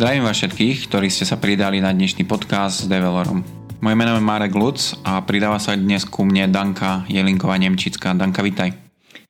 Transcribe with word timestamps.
Zdravím 0.00 0.24
vás 0.24 0.40
všetkých, 0.40 0.88
ktorí 0.88 1.12
ste 1.12 1.28
sa 1.28 1.36
pridali 1.36 1.76
na 1.76 1.92
dnešný 1.92 2.24
podcast 2.24 2.80
s 2.80 2.88
Develorom. 2.88 3.44
Moje 3.84 3.96
meno 4.00 4.16
je 4.16 4.24
Marek 4.24 4.56
Luc 4.56 4.96
a 5.04 5.20
pridáva 5.20 5.60
sa 5.60 5.76
dnes 5.76 6.08
ku 6.08 6.24
mne 6.24 6.48
Danka 6.48 7.04
Jelinková 7.04 7.60
Nemčická. 7.60 8.16
Danka, 8.16 8.40
vitaj. 8.40 8.72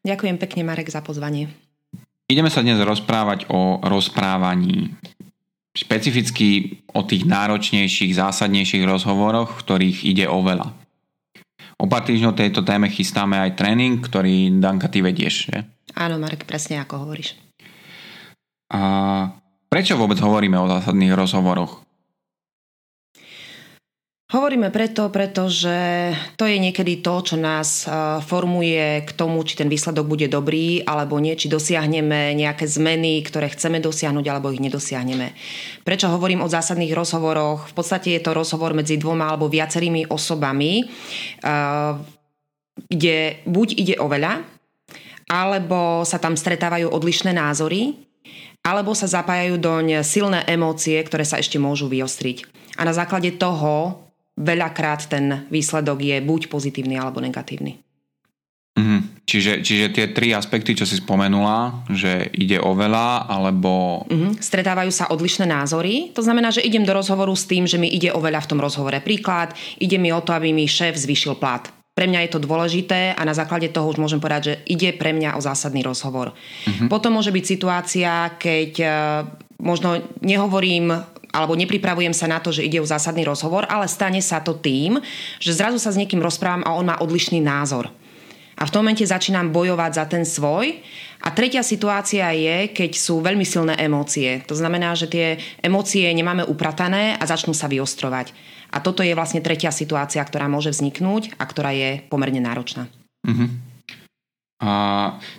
Ďakujem 0.06 0.38
pekne, 0.38 0.62
Marek, 0.62 0.87
za 0.87 1.03
pozvanie. 1.03 1.51
Ideme 2.30 2.55
sa 2.55 2.62
dnes 2.62 2.79
rozprávať 2.79 3.51
o 3.51 3.83
rozprávaní. 3.83 4.95
Špecificky 5.75 6.79
o 6.95 7.02
tých 7.02 7.27
náročnejších, 7.27 8.14
zásadnejších 8.14 8.87
rozhovoroch, 8.87 9.59
v 9.59 9.62
ktorých 9.66 9.98
ide 10.07 10.30
o 10.30 10.39
veľa. 10.39 10.71
O 11.82 11.91
pár 11.91 12.07
týždňov 12.07 12.39
tejto 12.39 12.62
téme 12.62 12.87
chystáme 12.87 13.43
aj 13.43 13.59
tréning, 13.59 13.98
ktorý 13.98 14.55
Danka 14.62 14.87
ty 14.87 15.02
vedieš, 15.02 15.50
že? 15.50 15.66
Áno, 15.98 16.23
Marek, 16.23 16.46
presne 16.46 16.79
ako 16.79 17.11
hovoríš. 17.11 17.34
A 18.71 19.34
Prečo 19.70 19.95
vôbec 19.95 20.19
hovoríme 20.19 20.59
o 20.59 20.66
zásadných 20.66 21.15
rozhovoroch? 21.15 21.87
Hovoríme 24.30 24.70
preto, 24.70 25.10
pretože 25.10 25.74
to 26.38 26.46
je 26.46 26.59
niekedy 26.59 27.02
to, 27.02 27.15
čo 27.23 27.34
nás 27.38 27.83
e, 27.83 27.91
formuje 28.23 29.02
k 29.02 29.10
tomu, 29.15 29.43
či 29.43 29.59
ten 29.59 29.66
výsledok 29.66 30.06
bude 30.06 30.30
dobrý 30.30 30.87
alebo 30.87 31.19
nie, 31.19 31.34
či 31.34 31.51
dosiahneme 31.51 32.34
nejaké 32.38 32.66
zmeny, 32.66 33.27
ktoré 33.27 33.51
chceme 33.51 33.83
dosiahnuť 33.83 34.27
alebo 34.30 34.55
ich 34.55 34.62
nedosiahneme. 34.62 35.34
Prečo 35.82 36.10
hovorím 36.15 36.46
o 36.46 36.51
zásadných 36.51 36.95
rozhovoroch? 36.95 37.71
V 37.71 37.74
podstate 37.74 38.15
je 38.15 38.23
to 38.23 38.30
rozhovor 38.30 38.71
medzi 38.71 38.98
dvoma 39.02 39.34
alebo 39.34 39.51
viacerými 39.51 40.07
osobami, 40.10 40.82
e, 40.82 40.84
kde 42.87 43.18
buď 43.51 43.68
ide 43.82 43.95
o 43.98 44.07
veľa, 44.07 44.46
alebo 45.27 46.07
sa 46.07 46.23
tam 46.23 46.38
stretávajú 46.38 46.87
odlišné 46.87 47.34
názory 47.34 48.09
alebo 48.60 48.92
sa 48.92 49.09
zapájajú 49.09 49.56
doň 49.56 50.05
silné 50.05 50.45
emócie, 50.45 51.01
ktoré 51.01 51.24
sa 51.24 51.40
ešte 51.40 51.57
môžu 51.57 51.88
vyostriť. 51.88 52.45
A 52.76 52.85
na 52.85 52.93
základe 52.93 53.32
toho 53.37 54.04
veľakrát 54.37 55.09
ten 55.09 55.48
výsledok 55.48 56.01
je 56.01 56.16
buď 56.21 56.48
pozitívny 56.48 56.96
alebo 56.96 57.20
negatívny. 57.20 57.80
Mm-hmm. 58.79 59.01
Čiže, 59.26 59.52
čiže 59.66 59.87
tie 59.93 60.07
tri 60.15 60.32
aspekty, 60.32 60.73
čo 60.79 60.87
si 60.87 60.96
spomenula, 60.96 61.85
že 61.90 62.30
ide 62.32 62.62
o 62.62 62.73
veľa, 62.73 63.29
alebo... 63.29 64.03
Mm-hmm. 64.09 64.41
Stretávajú 64.41 64.91
sa 64.94 65.10
odlišné 65.10 65.44
názory. 65.44 66.15
To 66.15 66.22
znamená, 66.22 66.54
že 66.54 66.65
idem 66.65 66.87
do 66.87 66.94
rozhovoru 66.94 67.34
s 67.34 67.44
tým, 67.44 67.66
že 67.66 67.76
mi 67.76 67.91
ide 67.91 68.15
o 68.15 68.22
veľa 68.22 68.41
v 68.47 68.50
tom 68.50 68.62
rozhovore. 68.62 68.97
Príklad, 69.03 69.53
ide 69.76 69.98
mi 69.98 70.15
o 70.15 70.22
to, 70.22 70.32
aby 70.32 70.54
mi 70.54 70.70
šéf 70.70 70.97
zvýšil 70.97 71.37
plat 71.37 71.79
pre 72.00 72.09
mňa 72.09 72.25
je 72.25 72.32
to 72.32 72.41
dôležité 72.48 73.12
a 73.12 73.20
na 73.28 73.37
základe 73.37 73.69
toho 73.69 73.93
už 73.93 74.00
môžem 74.00 74.25
povedať, 74.25 74.43
že 74.48 74.54
ide 74.72 74.97
pre 74.97 75.12
mňa 75.12 75.37
o 75.37 75.44
zásadný 75.44 75.84
rozhovor. 75.84 76.32
Uh-huh. 76.32 76.88
Potom 76.88 77.12
môže 77.12 77.28
byť 77.28 77.44
situácia, 77.44 78.32
keď 78.41 78.72
uh, 78.81 78.91
možno 79.60 80.00
nehovorím 80.25 80.97
alebo 81.28 81.60
nepripravujem 81.60 82.16
sa 82.16 82.25
na 82.25 82.41
to, 82.41 82.56
že 82.56 82.65
ide 82.65 82.81
o 82.81 82.88
zásadný 82.88 83.28
rozhovor, 83.28 83.69
ale 83.69 83.84
stane 83.84 84.25
sa 84.25 84.41
to 84.41 84.56
tým, 84.56 84.97
že 85.44 85.53
zrazu 85.53 85.76
sa 85.76 85.92
s 85.92 86.00
niekým 86.00 86.25
rozprávam 86.25 86.65
a 86.65 86.72
on 86.72 86.88
má 86.88 86.97
odlišný 87.04 87.38
názor. 87.44 87.92
A 88.56 88.69
v 88.69 88.72
tom 88.72 88.84
momente 88.84 89.04
začínam 89.04 89.53
bojovať 89.53 89.92
za 89.92 90.04
ten 90.09 90.25
svoj. 90.25 90.84
A 91.25 91.32
tretia 91.32 91.64
situácia 91.64 92.28
je, 92.32 92.72
keď 92.72 92.92
sú 92.92 93.25
veľmi 93.25 93.44
silné 93.44 93.76
emócie. 93.81 94.44
To 94.48 94.56
znamená, 94.56 94.92
že 94.92 95.09
tie 95.09 95.41
emócie 95.64 96.04
nemáme 96.12 96.44
upratané 96.44 97.16
a 97.16 97.25
začnú 97.25 97.56
sa 97.56 97.72
vyostrovať. 97.72 98.32
A 98.71 98.78
toto 98.78 99.03
je 99.03 99.15
vlastne 99.19 99.43
tretia 99.43 99.75
situácia, 99.75 100.22
ktorá 100.22 100.47
môže 100.47 100.71
vzniknúť 100.71 101.34
a 101.37 101.44
ktorá 101.44 101.75
je 101.75 102.03
pomerne 102.06 102.38
náročná. 102.38 102.87
Uh-huh. 103.26 103.50
A 104.60 104.72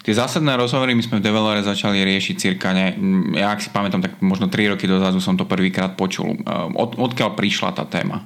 tie 0.01 0.17
zásadné 0.17 0.57
rozhovory 0.57 0.97
my 0.97 1.03
sme 1.05 1.21
v 1.21 1.25
Develore 1.29 1.61
začali 1.61 2.01
riešiť 2.01 2.35
cirka, 2.41 2.73
ne, 2.73 2.97
ja 3.37 3.53
ak 3.53 3.61
si 3.61 3.69
pamätám, 3.69 4.01
tak 4.01 4.17
možno 4.17 4.49
3 4.49 4.73
roky 4.73 4.89
dozadu 4.89 5.21
som 5.21 5.37
to 5.37 5.45
prvýkrát 5.45 5.93
počul. 5.93 6.41
Od, 6.73 6.97
odkiaľ 6.97 7.37
prišla 7.37 7.77
tá 7.77 7.85
téma? 7.85 8.25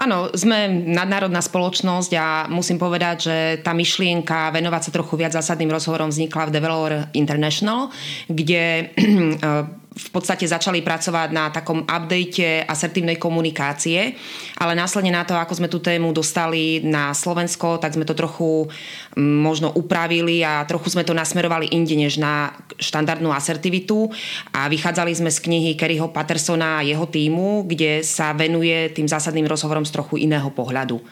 Áno, 0.00 0.32
sme 0.32 0.70
nadnárodná 0.70 1.44
spoločnosť 1.44 2.12
a 2.16 2.26
musím 2.48 2.80
povedať, 2.80 3.16
že 3.20 3.36
tá 3.60 3.76
myšlienka 3.76 4.48
venovať 4.48 4.88
sa 4.88 4.94
trochu 4.96 5.20
viac 5.20 5.36
zásadným 5.36 5.68
rozhovorom 5.68 6.08
vznikla 6.08 6.48
v 6.48 6.54
Developer 6.56 6.94
International, 7.12 7.92
kde 8.32 8.88
v 9.98 10.10
podstate 10.14 10.46
začali 10.46 10.78
pracovať 10.80 11.28
na 11.34 11.50
takom 11.50 11.82
update 11.82 12.62
asertívnej 12.64 13.18
komunikácie, 13.18 14.14
ale 14.62 14.78
následne 14.78 15.10
na 15.10 15.26
to, 15.26 15.34
ako 15.34 15.58
sme 15.58 15.68
tú 15.68 15.82
tému 15.82 16.14
dostali 16.14 16.78
na 16.86 17.10
Slovensko, 17.10 17.82
tak 17.82 17.98
sme 17.98 18.06
to 18.06 18.14
trochu 18.14 18.70
mm, 19.18 19.42
možno 19.42 19.74
upravili 19.74 20.46
a 20.46 20.62
trochu 20.64 20.94
sme 20.94 21.02
to 21.02 21.18
nasmerovali 21.18 21.74
inde 21.74 21.98
než 21.98 22.22
na 22.22 22.54
štandardnú 22.78 23.34
asertivitu 23.34 24.06
a 24.54 24.70
vychádzali 24.70 25.10
sme 25.18 25.34
z 25.34 25.42
knihy 25.42 25.70
Kerryho 25.74 26.14
Pattersona 26.14 26.80
a 26.80 26.86
jeho 26.86 27.04
týmu, 27.10 27.66
kde 27.66 28.06
sa 28.06 28.30
venuje 28.30 28.94
tým 28.94 29.10
zásadným 29.10 29.50
rozhovorom 29.50 29.82
z 29.82 29.94
trochu 29.98 30.22
iného 30.22 30.48
pohľadu. 30.54 31.02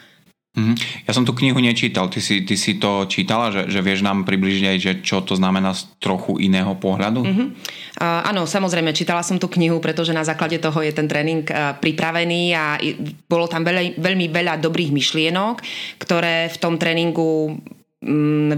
Mm-hmm. 0.57 1.05
Ja 1.05 1.11
som 1.13 1.21
tú 1.21 1.37
knihu 1.37 1.61
nečítal, 1.61 2.09
ty 2.09 2.17
si, 2.17 2.41
ty 2.41 2.57
si 2.57 2.81
to 2.81 3.05
čítala, 3.05 3.53
že, 3.53 3.69
že 3.69 3.85
vieš 3.85 4.01
nám 4.01 4.25
približiť 4.25 4.63
aj, 4.65 4.77
že 4.81 4.91
čo 5.05 5.21
to 5.21 5.37
znamená 5.37 5.77
z 5.77 5.85
trochu 6.01 6.41
iného 6.41 6.73
pohľadu? 6.73 7.21
Mm-hmm. 7.21 7.47
Uh, 8.01 8.25
áno, 8.25 8.49
samozrejme, 8.49 8.89
čítala 8.97 9.21
som 9.21 9.37
tú 9.37 9.45
knihu, 9.53 9.77
pretože 9.77 10.17
na 10.17 10.25
základe 10.25 10.57
toho 10.57 10.81
je 10.81 10.89
ten 10.89 11.05
tréning 11.05 11.45
uh, 11.45 11.77
pripravený 11.77 12.57
a 12.57 12.81
bolo 13.29 13.45
tam 13.45 13.61
veľmi, 13.61 14.01
veľmi 14.01 14.25
veľa 14.33 14.57
dobrých 14.57 14.89
myšlienok, 14.89 15.61
ktoré 16.01 16.49
v 16.49 16.57
tom 16.57 16.81
tréningu 16.81 17.61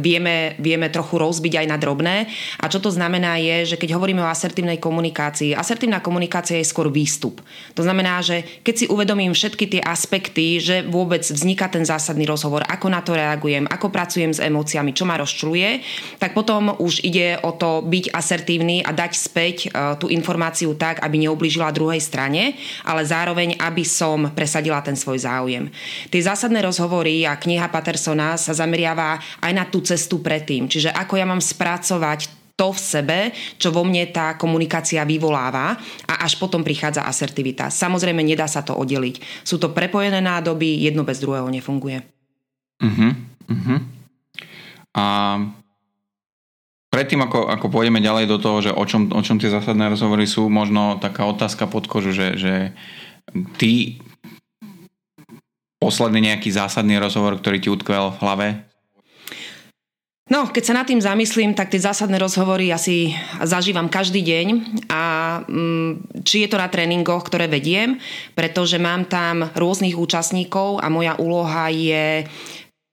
vieme, 0.03 0.59
vieme 0.59 0.91
trochu 0.91 1.15
rozbiť 1.15 1.63
aj 1.63 1.67
na 1.71 1.79
drobné. 1.79 2.27
A 2.59 2.67
čo 2.67 2.83
to 2.83 2.91
znamená 2.91 3.39
je, 3.39 3.71
že 3.71 3.79
keď 3.79 3.95
hovoríme 3.95 4.19
o 4.19 4.27
asertívnej 4.27 4.83
komunikácii, 4.83 5.55
asertívna 5.55 6.03
komunikácia 6.03 6.59
je 6.59 6.67
skôr 6.67 6.91
výstup. 6.91 7.39
To 7.79 7.81
znamená, 7.87 8.19
že 8.19 8.43
keď 8.67 8.75
si 8.75 8.85
uvedomím 8.91 9.31
všetky 9.31 9.65
tie 9.71 9.81
aspekty, 9.81 10.59
že 10.59 10.83
vôbec 10.83 11.23
vzniká 11.23 11.71
ten 11.71 11.87
zásadný 11.87 12.27
rozhovor, 12.27 12.67
ako 12.67 12.91
na 12.91 12.99
to 12.99 13.15
reagujem, 13.15 13.63
ako 13.71 13.87
pracujem 13.87 14.35
s 14.35 14.43
emóciami, 14.43 14.91
čo 14.91 15.07
ma 15.07 15.15
rozčuluje, 15.15 15.87
tak 16.19 16.35
potom 16.35 16.75
už 16.75 17.07
ide 17.07 17.39
o 17.39 17.55
to 17.55 17.79
byť 17.87 18.11
asertívny 18.11 18.83
a 18.83 18.91
dať 18.91 19.11
späť 19.15 19.57
e, 19.63 19.67
tú 20.03 20.11
informáciu 20.11 20.75
tak, 20.75 20.99
aby 20.99 21.15
neublížila 21.15 21.71
druhej 21.71 22.03
strane, 22.03 22.59
ale 22.83 23.07
zároveň, 23.07 23.55
aby 23.55 23.87
som 23.87 24.35
presadila 24.35 24.83
ten 24.83 24.99
svoj 24.99 25.23
záujem. 25.23 25.71
Tie 26.11 26.19
zásadné 26.19 26.59
rozhovory 26.59 27.23
a 27.23 27.39
kniha 27.39 27.71
Patersona 27.71 28.35
sa 28.35 28.51
zameriava 28.51 29.28
aj 29.39 29.51
na 29.53 29.65
tú 29.69 29.79
cestu 29.85 30.19
predtým. 30.19 30.65
Čiže 30.65 30.93
ako 30.93 31.13
ja 31.17 31.25
mám 31.29 31.41
spracovať 31.43 32.39
to 32.59 32.75
v 32.75 32.79
sebe, 32.79 33.19
čo 33.55 33.71
vo 33.71 33.87
mne 33.87 34.11
tá 34.11 34.35
komunikácia 34.35 35.07
vyvoláva 35.07 35.79
a 36.03 36.27
až 36.27 36.35
potom 36.35 36.59
prichádza 36.59 37.07
asertivita. 37.07 37.71
Samozrejme, 37.71 38.19
nedá 38.19 38.51
sa 38.51 38.59
to 38.59 38.75
oddeliť. 38.75 39.47
Sú 39.47 39.55
to 39.55 39.71
prepojené 39.71 40.19
nádoby, 40.19 40.83
jedno 40.83 41.07
bez 41.07 41.23
druhého 41.23 41.47
nefunguje. 41.47 42.03
Uh-huh, 42.83 43.15
uh-huh. 43.47 43.79
A 44.91 45.05
predtým, 46.91 47.23
ako, 47.23 47.47
ako 47.47 47.71
pôjdeme 47.71 48.03
ďalej 48.03 48.27
do 48.27 48.37
toho, 48.43 48.59
že 48.59 48.71
o 48.75 48.83
čom, 48.83 49.07
o 49.07 49.21
čom 49.23 49.39
tie 49.39 49.47
zásadné 49.47 49.87
rozhovory 49.95 50.27
sú, 50.27 50.51
možno 50.51 50.99
taká 50.99 51.23
otázka 51.31 51.63
pod 51.63 51.87
kožu, 51.87 52.11
že, 52.11 52.35
že 52.35 52.75
ty 53.55 54.03
posledný 55.79 56.27
nejaký 56.27 56.51
zásadný 56.51 56.99
rozhovor, 56.99 57.39
ktorý 57.39 57.63
ti 57.63 57.71
utkvel 57.71 58.19
v 58.19 58.19
hlave, 58.19 58.47
No, 60.29 60.45
keď 60.45 60.63
sa 60.63 60.77
nad 60.77 60.85
tým 60.85 61.01
zamyslím, 61.01 61.57
tak 61.57 61.73
tie 61.73 61.81
zásadné 61.81 62.21
rozhovory 62.21 62.69
asi 62.69 63.17
zažívam 63.41 63.89
každý 63.89 64.21
deň 64.21 64.47
a 64.85 65.01
mm, 65.41 66.21
či 66.21 66.45
je 66.45 66.49
to 66.53 66.61
na 66.61 66.69
tréningoch, 66.69 67.25
ktoré 67.25 67.49
vediem, 67.49 67.97
pretože 68.37 68.77
mám 68.77 69.09
tam 69.09 69.49
rôznych 69.57 69.97
účastníkov 69.97 70.85
a 70.85 70.87
moja 70.93 71.17
úloha 71.17 71.73
je 71.73 72.29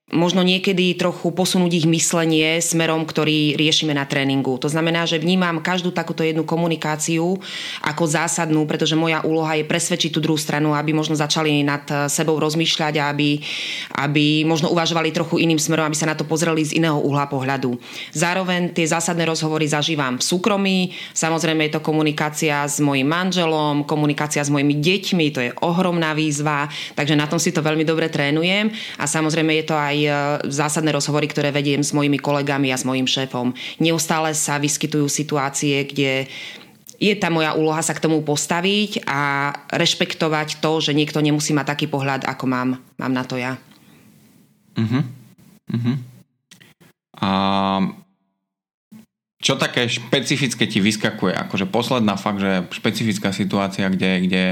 možno 0.07 0.39
niekedy 0.39 0.95
trochu 0.95 1.35
posunúť 1.35 1.83
ich 1.83 1.87
myslenie 1.87 2.63
smerom, 2.63 3.03
ktorý 3.03 3.59
riešime 3.59 3.91
na 3.91 4.07
tréningu. 4.07 4.55
To 4.55 4.71
znamená, 4.71 5.03
že 5.03 5.19
vnímam 5.19 5.59
každú 5.59 5.91
takúto 5.91 6.23
jednu 6.23 6.47
komunikáciu 6.47 7.35
ako 7.83 8.03
zásadnú, 8.07 8.63
pretože 8.63 8.95
moja 8.95 9.19
úloha 9.27 9.59
je 9.59 9.67
presvedčiť 9.67 10.15
tú 10.15 10.23
druhú 10.23 10.39
stranu, 10.39 10.71
aby 10.71 10.95
možno 10.95 11.11
začali 11.19 11.59
nad 11.59 11.83
sebou 12.07 12.39
rozmýšľať 12.39 13.03
a 13.03 13.11
aby, 13.11 13.43
aby 13.99 14.47
možno 14.47 14.71
uvažovali 14.71 15.11
trochu 15.11 15.43
iným 15.43 15.59
smerom, 15.59 15.91
aby 15.91 15.99
sa 15.99 16.07
na 16.07 16.15
to 16.15 16.23
pozreli 16.23 16.63
z 16.63 16.79
iného 16.79 16.95
uhla 17.03 17.27
pohľadu. 17.27 17.75
Zároveň 18.15 18.71
tie 18.71 18.87
zásadné 18.87 19.27
rozhovory 19.27 19.67
zažívam 19.67 20.15
v 20.15 20.23
súkromí, 20.23 20.95
samozrejme 21.11 21.67
je 21.67 21.75
to 21.75 21.81
komunikácia 21.83 22.63
s 22.63 22.79
mojim 22.79 23.11
manželom, 23.11 23.83
komunikácia 23.83 24.39
s 24.39 24.47
mojimi 24.47 24.79
deťmi, 24.79 25.25
to 25.35 25.43
je 25.43 25.51
ohromná 25.59 26.15
výzva, 26.15 26.71
takže 26.95 27.19
na 27.19 27.27
tom 27.27 27.43
si 27.43 27.51
to 27.51 27.59
veľmi 27.59 27.83
dobre 27.83 28.07
trénujem 28.07 28.71
a 28.95 29.03
samozrejme 29.03 29.51
je 29.59 29.65
to 29.67 29.75
aj 29.75 29.96
aj 29.97 29.99
e, 30.05 30.11
zásadné 30.53 30.93
rozhovory, 30.93 31.25
ktoré 31.25 31.49
vediem 31.49 31.81
s 31.81 31.89
mojimi 31.97 32.21
kolegami 32.21 32.69
a 32.69 32.77
s 32.77 32.85
mojim 32.85 33.09
šéfom. 33.09 33.57
Neustále 33.81 34.37
sa 34.37 34.61
vyskytujú 34.61 35.09
situácie, 35.09 35.89
kde 35.89 36.29
je 36.97 37.13
tá 37.17 37.29
moja 37.29 37.53
úloha 37.53 37.81
sa 37.81 37.93
k 37.93 38.01
tomu 38.01 38.21
postaviť 38.25 39.05
a 39.05 39.53
rešpektovať 39.69 40.61
to, 40.61 40.81
že 40.81 40.97
niekto 40.97 41.21
nemusí 41.21 41.53
mať 41.53 41.77
taký 41.77 41.85
pohľad, 41.89 42.25
ako 42.25 42.45
mám, 42.49 42.69
mám 42.97 43.13
na 43.13 43.23
to 43.25 43.37
ja. 43.37 43.57
Uh-huh. 44.77 45.05
Uh-huh. 45.69 45.95
A 47.21 47.29
čo 49.37 49.53
také 49.61 49.85
špecifické 49.85 50.65
ti 50.65 50.81
vyskakuje? 50.81 51.37
Akože 51.37 51.69
posledná 51.69 52.17
fakt, 52.17 52.41
že 52.41 52.65
špecifická 52.73 53.29
situácia, 53.29 53.85
kde, 53.93 54.11
kde 54.25 54.43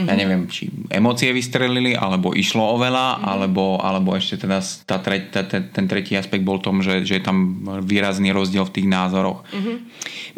Mm-hmm. 0.00 0.10
Ja 0.10 0.14
neviem, 0.16 0.42
či 0.48 0.72
emócie 0.88 1.30
vystrelili, 1.36 1.92
alebo 1.92 2.32
išlo 2.32 2.64
o 2.64 2.76
veľa, 2.80 3.20
mm-hmm. 3.20 3.28
alebo, 3.28 3.64
alebo 3.76 4.16
ešte 4.16 4.48
teda 4.48 4.64
tá 4.88 4.96
tre, 5.04 5.28
tá, 5.28 5.44
tá, 5.44 5.60
ten 5.60 5.84
tretí 5.84 6.16
aspekt 6.16 6.42
bol 6.42 6.58
tom, 6.58 6.80
že, 6.80 7.04
že 7.04 7.20
je 7.20 7.24
tam 7.24 7.60
výrazný 7.84 8.32
rozdiel 8.32 8.64
v 8.64 8.74
tých 8.80 8.88
názoroch. 8.88 9.44
Mm-hmm. 9.52 9.76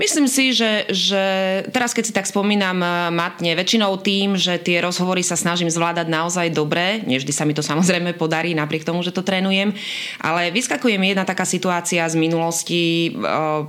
Myslím 0.01 0.27
si, 0.27 0.57
že, 0.57 0.89
že 0.89 1.25
teraz 1.71 1.93
keď 1.93 2.05
si 2.09 2.13
tak 2.17 2.27
spomínam 2.27 2.81
eh, 2.81 2.91
matne, 3.13 3.53
väčšinou 3.53 4.01
tým, 4.01 4.35
že 4.35 4.57
tie 4.59 4.81
rozhovory 4.81 5.21
sa 5.21 5.37
snažím 5.37 5.69
zvládať 5.69 6.09
naozaj 6.09 6.49
dobre, 6.51 7.05
nevždy 7.05 7.33
sa 7.33 7.45
mi 7.45 7.53
to 7.53 7.61
samozrejme 7.63 8.17
podarí, 8.17 8.57
napriek 8.57 8.83
tomu, 8.83 9.05
že 9.05 9.13
to 9.13 9.23
trénujem, 9.25 9.71
ale 10.19 10.51
vyskakuje 10.51 10.97
mi 10.97 11.13
jedna 11.13 11.29
taká 11.29 11.45
situácia 11.45 12.03
z 12.09 12.17
minulosti, 12.17 13.13
eh, 13.13 13.61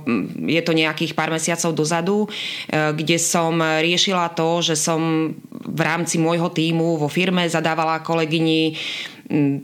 je 0.48 0.62
to 0.64 0.72
nejakých 0.72 1.12
pár 1.12 1.28
mesiacov 1.28 1.70
dozadu, 1.76 2.18
eh, 2.26 2.90
kde 2.96 3.20
som 3.20 3.56
riešila 3.60 4.32
to, 4.32 4.64
že 4.64 4.74
som 4.74 5.32
v 5.64 5.80
rámci 5.84 6.16
môjho 6.16 6.48
týmu 6.48 6.96
vo 6.96 7.08
firme 7.12 7.44
zadávala 7.44 8.00
kolegyni 8.00 8.72
mm, 9.28 9.56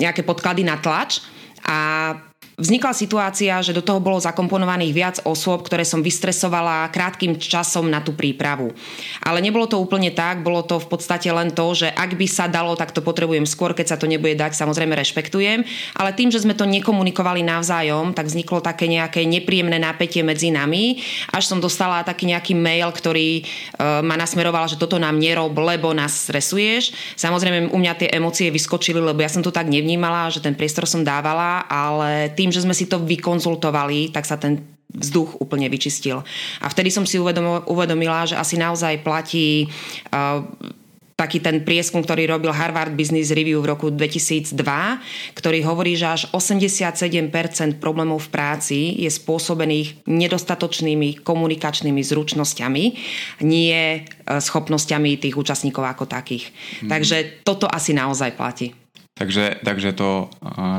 nejaké 0.00 0.24
podklady 0.24 0.64
na 0.64 0.80
tlač. 0.80 1.20
A 1.66 2.12
Vznikla 2.56 2.96
situácia, 2.96 3.52
že 3.60 3.76
do 3.76 3.84
toho 3.84 4.00
bolo 4.00 4.16
zakomponovaných 4.16 4.92
viac 4.96 5.16
osôb, 5.28 5.60
ktoré 5.68 5.84
som 5.84 6.00
vystresovala 6.00 6.88
krátkým 6.88 7.36
časom 7.36 7.84
na 7.84 8.00
tú 8.00 8.16
prípravu. 8.16 8.72
Ale 9.20 9.44
nebolo 9.44 9.68
to 9.68 9.76
úplne 9.76 10.08
tak, 10.08 10.40
bolo 10.40 10.64
to 10.64 10.80
v 10.80 10.88
podstate 10.88 11.28
len 11.28 11.52
to, 11.52 11.76
že 11.76 11.92
ak 11.92 12.16
by 12.16 12.24
sa 12.24 12.48
dalo, 12.48 12.72
tak 12.72 12.96
to 12.96 13.04
potrebujem 13.04 13.44
skôr, 13.44 13.76
keď 13.76 13.92
sa 13.92 14.00
to 14.00 14.08
nebude 14.08 14.40
dať, 14.40 14.56
samozrejme 14.56 14.96
rešpektujem. 14.96 15.68
Ale 16.00 16.16
tým, 16.16 16.32
že 16.32 16.40
sme 16.40 16.56
to 16.56 16.64
nekomunikovali 16.64 17.44
navzájom, 17.44 18.16
tak 18.16 18.24
vzniklo 18.24 18.64
také 18.64 18.88
nejaké 18.88 19.28
nepríjemné 19.28 19.76
napätie 19.76 20.24
medzi 20.24 20.48
nami, 20.48 21.04
až 21.36 21.52
som 21.52 21.60
dostala 21.60 22.08
taký 22.08 22.24
nejaký 22.32 22.56
mail, 22.56 22.88
ktorý 22.88 23.44
e, 23.44 24.00
ma 24.00 24.16
nasmeroval, 24.16 24.64
že 24.64 24.80
toto 24.80 24.96
nám 24.96 25.20
nerob, 25.20 25.52
lebo 25.60 25.92
nás 25.92 26.24
stresuješ. 26.24 26.96
Samozrejme 27.20 27.68
u 27.68 27.76
mňa 27.76 27.92
tie 28.00 28.08
emócie 28.16 28.48
vyskočili, 28.48 28.96
lebo 28.96 29.20
ja 29.20 29.28
som 29.28 29.44
to 29.44 29.52
tak 29.52 29.68
nevnímala, 29.68 30.32
že 30.32 30.40
ten 30.40 30.56
priestor 30.56 30.88
som 30.88 31.04
dávala, 31.04 31.68
ale 31.68 32.32
tým 32.32 32.45
tým, 32.46 32.54
že 32.54 32.62
sme 32.62 32.78
si 32.78 32.86
to 32.86 33.02
vykonzultovali, 33.02 34.14
tak 34.14 34.22
sa 34.22 34.38
ten 34.38 34.62
vzduch 34.94 35.42
úplne 35.42 35.66
vyčistil. 35.66 36.22
A 36.62 36.70
vtedy 36.70 36.94
som 36.94 37.02
si 37.02 37.18
uvedomila, 37.18 38.22
že 38.22 38.38
asi 38.38 38.54
naozaj 38.54 39.02
platí 39.02 39.66
uh, 40.14 40.46
taký 41.18 41.42
ten 41.42 41.66
prieskum, 41.66 42.06
ktorý 42.06 42.30
robil 42.30 42.54
Harvard 42.54 42.94
Business 42.94 43.34
Review 43.34 43.58
v 43.64 43.72
roku 43.72 43.90
2002, 43.90 44.54
ktorý 45.34 45.58
hovorí, 45.66 45.98
že 45.98 46.06
až 46.06 46.22
87% 46.30 47.34
problémov 47.82 48.22
v 48.22 48.30
práci 48.30 48.78
je 49.00 49.10
spôsobených 49.10 50.06
nedostatočnými 50.06 51.26
komunikačnými 51.26 52.04
zručnosťami, 52.06 52.84
nie 53.42 54.06
uh, 54.06 54.38
schopnosťami 54.38 55.18
tých 55.18 55.34
účastníkov 55.34 55.82
ako 55.82 56.06
takých. 56.06 56.54
Hmm. 56.78 56.94
Takže 56.94 57.42
toto 57.42 57.66
asi 57.66 57.90
naozaj 57.90 58.38
platí. 58.38 58.85
Takže, 59.16 59.64
takže 59.64 59.96
to, 59.96 60.28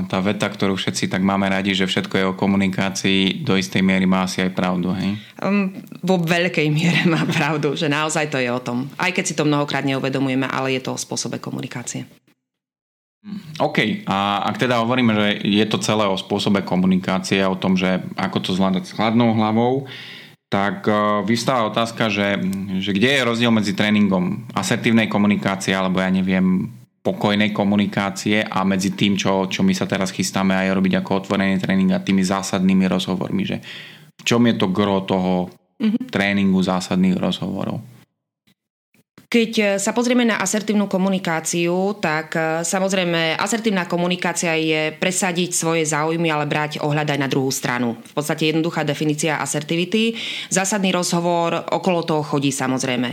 tá 0.05 0.21
veta, 0.21 0.45
ktorú 0.45 0.77
všetci 0.77 1.09
tak 1.09 1.25
máme 1.25 1.49
radi, 1.49 1.73
že 1.73 1.89
všetko 1.89 2.15
je 2.21 2.25
o 2.29 2.37
komunikácii, 2.37 3.41
do 3.41 3.57
istej 3.57 3.81
miery 3.81 4.05
má 4.05 4.29
asi 4.29 4.45
aj 4.45 4.53
pravdu, 4.53 4.93
hej? 4.93 5.17
Um, 5.41 5.73
vo 6.05 6.21
veľkej 6.21 6.69
miere 6.69 7.01
má 7.09 7.25
pravdu, 7.25 7.73
že 7.73 7.89
naozaj 7.89 8.29
to 8.29 8.37
je 8.37 8.53
o 8.53 8.61
tom. 8.61 8.93
Aj 9.01 9.09
keď 9.09 9.25
si 9.25 9.33
to 9.33 9.41
mnohokrát 9.41 9.81
neuvedomujeme, 9.89 10.45
ale 10.45 10.77
je 10.77 10.85
to 10.85 10.93
o 10.93 11.01
spôsobe 11.01 11.41
komunikácie. 11.41 12.05
OK, 13.57 14.05
a 14.05 14.45
ak 14.45 14.61
teda 14.61 14.85
hovoríme, 14.85 15.17
že 15.17 15.27
je 15.41 15.65
to 15.65 15.81
celé 15.81 16.05
o 16.05 16.13
spôsobe 16.13 16.61
komunikácie, 16.61 17.41
o 17.41 17.57
tom, 17.57 17.73
že 17.73 18.05
ako 18.21 18.37
to 18.37 18.49
zvládať 18.53 18.85
s 18.85 18.93
chladnou 18.93 19.33
hlavou, 19.33 19.89
tak 20.53 20.85
uh, 20.85 21.25
vystáva 21.25 21.73
otázka, 21.73 22.13
že, 22.13 22.37
že 22.85 22.93
kde 22.93 23.17
je 23.17 23.25
rozdiel 23.25 23.49
medzi 23.49 23.73
tréningom 23.73 24.45
asertívnej 24.53 25.09
komunikácie 25.09 25.73
alebo 25.73 25.99
ja 26.05 26.13
neviem 26.13 26.69
pokojnej 27.07 27.55
komunikácie 27.55 28.43
a 28.43 28.67
medzi 28.67 28.91
tým, 28.91 29.15
čo, 29.15 29.47
čo 29.47 29.63
my 29.63 29.71
sa 29.71 29.87
teraz 29.87 30.11
chystáme 30.11 30.51
aj 30.51 30.75
robiť 30.75 30.99
ako 30.99 31.23
otvorený 31.23 31.55
tréning 31.63 31.95
a 31.95 32.03
tými 32.03 32.19
zásadnými 32.19 32.83
rozhovormi, 32.83 33.47
že 33.47 33.63
v 34.19 34.23
čom 34.27 34.43
je 34.43 34.59
to 34.59 34.67
gro 34.75 35.07
toho 35.07 35.47
mm-hmm. 35.79 36.11
tréningu 36.11 36.59
zásadných 36.59 37.15
rozhovorov? 37.15 37.96
Keď 39.27 39.51
e, 39.59 39.63
sa 39.75 39.91
pozrieme 39.91 40.23
na 40.23 40.39
asertívnu 40.39 40.87
komunikáciu, 40.87 41.99
tak 41.99 42.39
e, 42.39 42.63
samozrejme 42.63 43.35
asertívna 43.35 43.83
komunikácia 43.83 44.55
je 44.55 44.95
presadiť 44.95 45.51
svoje 45.51 45.83
záujmy, 45.83 46.31
ale 46.31 46.47
brať 46.47 46.79
ohľad 46.79 47.11
aj 47.11 47.19
na 47.19 47.27
druhú 47.27 47.51
stranu. 47.51 47.99
V 47.99 48.13
podstate 48.15 48.47
jednoduchá 48.55 48.87
definícia 48.87 49.35
asertivity. 49.43 50.15
Zásadný 50.47 50.95
rozhovor 50.95 51.59
okolo 51.59 52.07
toho 52.07 52.23
chodí 52.23 52.55
samozrejme. 52.55 53.11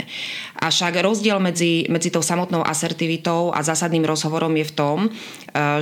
A 0.63 0.71
však 0.71 1.03
rozdiel 1.03 1.35
medzi, 1.43 1.83
medzi 1.91 2.07
tou 2.15 2.23
samotnou 2.23 2.63
asertivitou 2.63 3.51
a 3.51 3.59
zásadným 3.59 4.07
rozhovorom 4.07 4.55
je 4.55 4.71
v 4.71 4.75
tom, 4.75 4.97
e, 5.03 5.09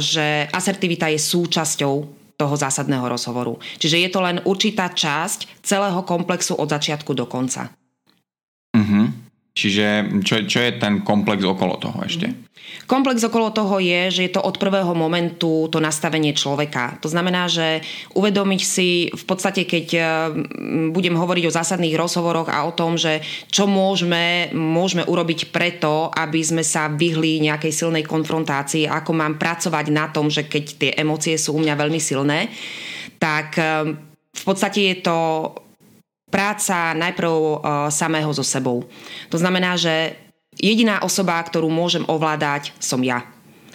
že 0.02 0.50
asertivita 0.50 1.14
je 1.14 1.22
súčasťou 1.22 1.94
toho 2.42 2.56
zásadného 2.58 3.06
rozhovoru. 3.06 3.62
Čiže 3.78 4.02
je 4.02 4.10
to 4.10 4.18
len 4.26 4.42
určitá 4.50 4.90
časť 4.90 5.62
celého 5.62 6.02
komplexu 6.02 6.58
od 6.58 6.74
začiatku 6.74 7.14
do 7.14 7.30
konca. 7.30 7.83
Čiže 9.64 10.20
čo, 10.28 10.44
čo 10.44 10.60
je 10.60 10.76
ten 10.76 11.08
komplex 11.08 11.40
okolo 11.40 11.80
toho 11.80 12.04
ešte? 12.04 12.36
Komplex 12.84 13.24
okolo 13.24 13.56
toho 13.56 13.80
je, 13.80 14.12
že 14.12 14.22
je 14.28 14.32
to 14.36 14.44
od 14.44 14.60
prvého 14.60 14.92
momentu 14.92 15.72
to 15.72 15.80
nastavenie 15.80 16.36
človeka. 16.36 17.00
To 17.00 17.08
znamená, 17.08 17.48
že 17.48 17.80
uvedomiť 18.12 18.62
si 18.62 19.08
v 19.08 19.24
podstate, 19.24 19.64
keď 19.64 19.88
eh, 19.96 20.06
budem 20.92 21.16
hovoriť 21.16 21.48
o 21.48 21.56
zásadných 21.56 21.96
rozhovoroch 21.96 22.52
a 22.52 22.68
o 22.68 22.76
tom, 22.76 23.00
že 23.00 23.24
čo 23.48 23.72
môžeme, 23.72 24.52
môžeme 24.52 25.08
urobiť 25.08 25.56
preto, 25.56 26.12
aby 26.12 26.44
sme 26.44 26.64
sa 26.68 26.92
vyhli 26.92 27.40
nejakej 27.48 27.72
silnej 27.72 28.04
konfrontácii, 28.04 28.92
ako 28.92 29.16
mám 29.16 29.40
pracovať 29.40 29.86
na 29.88 30.12
tom, 30.12 30.28
že 30.28 30.44
keď 30.44 30.64
tie 30.76 30.92
emócie 31.00 31.40
sú 31.40 31.56
u 31.56 31.64
mňa 31.64 31.80
veľmi 31.80 32.04
silné, 32.04 32.52
tak 33.16 33.56
eh, 33.64 33.96
v 34.34 34.44
podstate 34.44 34.92
je 34.92 34.98
to 35.08 35.18
práca 36.34 36.98
najprv 36.98 37.30
uh, 37.30 37.54
samého 37.94 38.34
so 38.34 38.42
sebou. 38.42 38.82
To 39.30 39.38
znamená, 39.38 39.78
že 39.78 40.18
jediná 40.58 41.06
osoba, 41.06 41.38
ktorú 41.38 41.70
môžem 41.70 42.02
ovládať, 42.10 42.74
som 42.82 42.98
ja. 43.06 43.22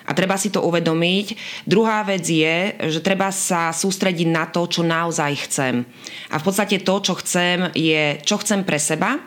A 0.09 0.17
treba 0.17 0.41
si 0.41 0.49
to 0.49 0.65
uvedomiť. 0.65 1.37
Druhá 1.69 2.01
vec 2.01 2.25
je, 2.25 2.73
že 2.89 3.05
treba 3.05 3.29
sa 3.29 3.71
sústrediť 3.77 4.29
na 4.33 4.49
to, 4.49 4.65
čo 4.65 4.81
naozaj 4.81 5.33
chcem. 5.47 5.85
A 6.33 6.41
v 6.41 6.47
podstate 6.49 6.81
to, 6.81 6.97
čo 7.05 7.15
chcem, 7.21 7.69
je, 7.77 8.17
čo 8.25 8.41
chcem 8.41 8.65
pre 8.65 8.81
seba, 8.81 9.21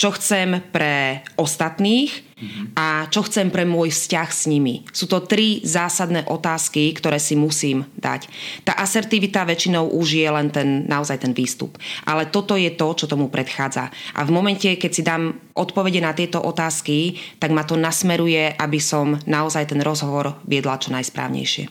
čo 0.00 0.16
chcem 0.16 0.64
pre 0.72 1.20
ostatných 1.36 2.32
a 2.72 3.04
čo 3.12 3.20
chcem 3.20 3.52
pre 3.52 3.68
môj 3.68 3.92
vzťah 3.92 4.28
s 4.32 4.48
nimi. 4.48 4.80
Sú 4.96 5.04
to 5.04 5.20
tri 5.20 5.60
zásadné 5.60 6.24
otázky, 6.24 6.88
ktoré 6.96 7.20
si 7.20 7.36
musím 7.36 7.84
dať. 8.00 8.32
Tá 8.64 8.80
asertivita 8.80 9.44
väčšinou 9.44 9.92
už 9.92 10.16
je 10.16 10.24
len 10.24 10.48
ten, 10.48 10.88
naozaj 10.88 11.20
ten 11.20 11.36
výstup. 11.36 11.76
Ale 12.08 12.32
toto 12.32 12.56
je 12.56 12.72
to, 12.72 12.96
čo 12.96 13.12
tomu 13.12 13.28
predchádza. 13.28 13.92
A 14.16 14.24
v 14.24 14.32
momente, 14.32 14.72
keď 14.72 14.90
si 14.90 15.04
dám 15.04 15.36
odpovede 15.52 16.00
na 16.00 16.16
tieto 16.16 16.40
otázky, 16.40 17.20
tak 17.36 17.52
ma 17.52 17.68
to 17.68 17.76
nasmeruje, 17.76 18.56
aby 18.56 18.80
som 18.80 19.20
naozaj 19.28 19.68
ten 19.68 19.84
rozhovor 19.84 20.40
viedla 20.48 20.80
čo 20.80 20.96
najsprávnejšie. 20.96 21.68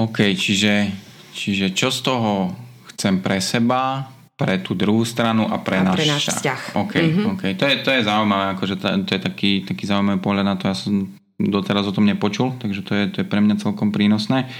OK, 0.00 0.32
čiže, 0.32 0.88
čiže 1.36 1.76
čo 1.76 1.92
z 1.92 2.00
toho 2.00 2.56
chcem 2.96 3.20
pre 3.20 3.44
seba, 3.44 4.13
pre 4.34 4.58
tú 4.58 4.74
druhú 4.74 5.06
stranu 5.06 5.46
a 5.46 5.62
pre, 5.62 5.78
a 5.78 5.86
náš, 5.86 5.98
pre 5.98 6.06
náš 6.10 6.24
vzťah. 6.34 6.60
OK, 6.74 6.94
mm-hmm. 6.98 7.26
OK. 7.38 7.42
To 7.54 7.64
je, 7.70 7.74
to 7.86 7.90
je 7.94 8.00
zaujímavé, 8.02 8.44
akože 8.58 8.74
to, 8.82 8.86
to 9.06 9.10
je 9.14 9.20
taký, 9.22 9.50
taký 9.62 9.84
zaujímavý 9.86 10.18
pohľad 10.18 10.46
na 10.46 10.54
to. 10.58 10.66
Ja 10.66 10.74
som 10.74 11.14
doteraz 11.38 11.86
o 11.86 11.94
tom 11.94 12.06
nepočul, 12.06 12.54
takže 12.58 12.82
to 12.82 12.92
je, 12.94 13.04
to 13.14 13.16
je 13.22 13.26
pre 13.26 13.38
mňa 13.38 13.62
celkom 13.62 13.94
prínosné. 13.94 14.50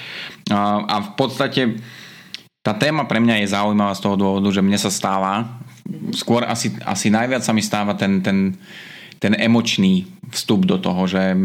A, 0.50 0.83
a 0.87 0.97
v 1.02 1.11
podstate 1.19 1.83
tá 2.62 2.73
téma 2.73 3.04
pre 3.11 3.19
mňa 3.19 3.43
je 3.43 3.52
zaujímavá 3.52 3.93
z 3.99 4.02
toho 4.02 4.16
dôvodu, 4.16 4.49
že 4.54 4.62
mne 4.62 4.78
sa 4.78 4.95
stáva, 4.95 5.59
skôr 6.16 6.47
asi, 6.47 6.73
asi 6.87 7.11
najviac 7.12 7.43
sa 7.45 7.52
mi 7.52 7.61
stáva 7.61 7.93
ten, 7.99 8.25
ten, 8.25 8.57
ten 9.21 9.35
emočný 9.37 10.09
vstup 10.33 10.64
do 10.64 10.81
toho, 10.81 11.04
že 11.04 11.37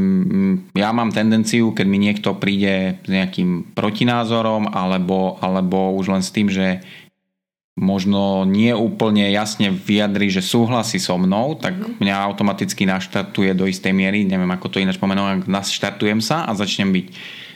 ja 0.73 0.89
mám 0.95 1.11
tendenciu, 1.11 1.75
keď 1.75 1.85
mi 1.85 1.99
niekto 1.99 2.39
príde 2.39 2.97
s 3.03 3.09
nejakým 3.09 3.75
protinázorom 3.75 4.71
alebo, 4.71 5.37
alebo 5.43 5.93
už 5.99 6.09
len 6.09 6.23
s 6.23 6.31
tým, 6.31 6.47
že 6.47 6.81
možno 7.79 8.43
nie 8.43 8.75
úplne 8.75 9.31
jasne 9.31 9.71
vyjadri, 9.71 10.27
že 10.27 10.43
súhlasí 10.43 10.99
so 10.99 11.15
mnou, 11.15 11.55
tak 11.55 11.79
mm-hmm. 11.79 12.03
mňa 12.03 12.15
automaticky 12.27 12.83
naštartuje 12.83 13.55
do 13.55 13.63
istej 13.63 13.95
miery, 13.95 14.27
neviem 14.27 14.51
ako 14.51 14.67
to 14.67 14.83
ináč 14.83 14.99
pomenovať, 14.99 15.47
naštartujem 15.47 16.19
sa 16.19 16.43
a 16.43 16.51
začnem 16.51 16.91
byť 16.91 17.07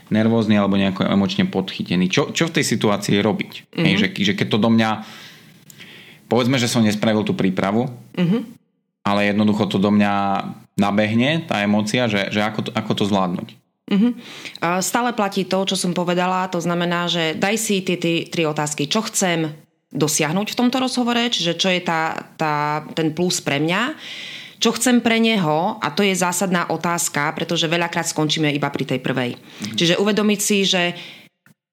nervózny 0.07 0.55
alebo 0.55 0.79
nejako 0.79 1.11
emočne 1.11 1.43
podchytený. 1.51 2.07
Čo, 2.07 2.31
čo 2.31 2.47
v 2.47 2.55
tej 2.55 2.65
situácii 2.65 3.19
robiť? 3.19 3.51
Mm-hmm. 3.51 3.83
Hej, 3.83 3.93
že, 3.99 4.07
že 4.31 4.33
keď 4.39 4.47
to 4.55 4.63
do 4.63 4.71
mňa 4.71 4.89
povedzme, 6.31 6.57
že 6.57 6.71
som 6.71 6.81
nespravil 6.81 7.21
tú 7.27 7.35
prípravu, 7.35 7.91
mm-hmm. 8.15 8.41
ale 9.05 9.29
jednoducho 9.29 9.69
to 9.69 9.77
do 9.77 9.91
mňa 9.91 10.13
nabehne, 10.79 11.45
tá 11.45 11.61
emócia, 11.61 12.09
že, 12.09 12.33
že 12.33 12.41
ako, 12.41 12.59
to, 12.65 12.69
ako 12.73 12.91
to 12.97 13.03
zvládnuť. 13.05 13.49
Mm-hmm. 13.83 14.11
Stále 14.79 15.11
platí 15.13 15.45
to, 15.45 15.67
čo 15.67 15.75
som 15.77 15.91
povedala, 15.93 16.49
to 16.49 16.57
znamená, 16.57 17.05
že 17.11 17.35
daj 17.35 17.55
si 17.59 17.83
tie 17.83 17.99
tri 18.25 18.47
otázky. 18.47 18.89
Čo 18.89 19.05
chcem 19.05 19.53
dosiahnuť 19.93 20.47
v 20.51 20.57
tomto 20.57 20.81
rozhovore, 20.81 21.29
čiže 21.29 21.53
čo 21.55 21.69
je 21.69 21.81
tá, 21.85 22.33
tá, 22.35 22.81
ten 22.97 23.13
plus 23.13 23.39
pre 23.39 23.61
mňa. 23.61 23.93
Čo 24.57 24.73
chcem 24.79 25.03
pre 25.03 25.19
neho, 25.19 25.77
a 25.77 25.91
to 25.91 26.07
je 26.07 26.15
zásadná 26.15 26.71
otázka, 26.71 27.35
pretože 27.35 27.67
veľakrát 27.67 28.07
skončíme 28.07 28.47
iba 28.49 28.71
pri 28.71 28.95
tej 28.95 28.99
prvej. 29.03 29.35
Mm. 29.35 29.75
Čiže 29.75 29.99
uvedomiť 29.99 30.39
si, 30.39 30.57
že 30.63 30.83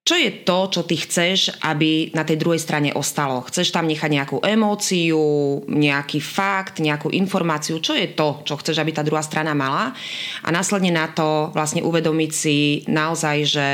čo 0.00 0.19
je 0.19 0.43
to, 0.43 0.59
čo 0.73 0.83
ty 0.89 0.97
chceš, 0.99 1.55
aby 1.62 2.11
na 2.17 2.27
tej 2.27 2.41
druhej 2.41 2.59
strane 2.59 2.91
ostalo? 2.91 3.47
Chceš 3.47 3.71
tam 3.71 3.87
nechať 3.87 4.11
nejakú 4.11 4.37
emóciu, 4.43 5.23
nejaký 5.71 6.19
fakt, 6.19 6.83
nejakú 6.83 7.15
informáciu? 7.15 7.79
Čo 7.79 7.95
je 7.95 8.11
to, 8.11 8.43
čo 8.43 8.59
chceš, 8.59 8.81
aby 8.83 8.91
tá 8.91 9.07
druhá 9.07 9.23
strana 9.23 9.55
mala? 9.55 9.95
A 10.43 10.49
následne 10.50 10.91
na 10.91 11.07
to 11.12 11.55
vlastne 11.55 11.85
uvedomiť 11.87 12.31
si 12.33 12.83
naozaj, 12.91 13.37
že 13.47 13.69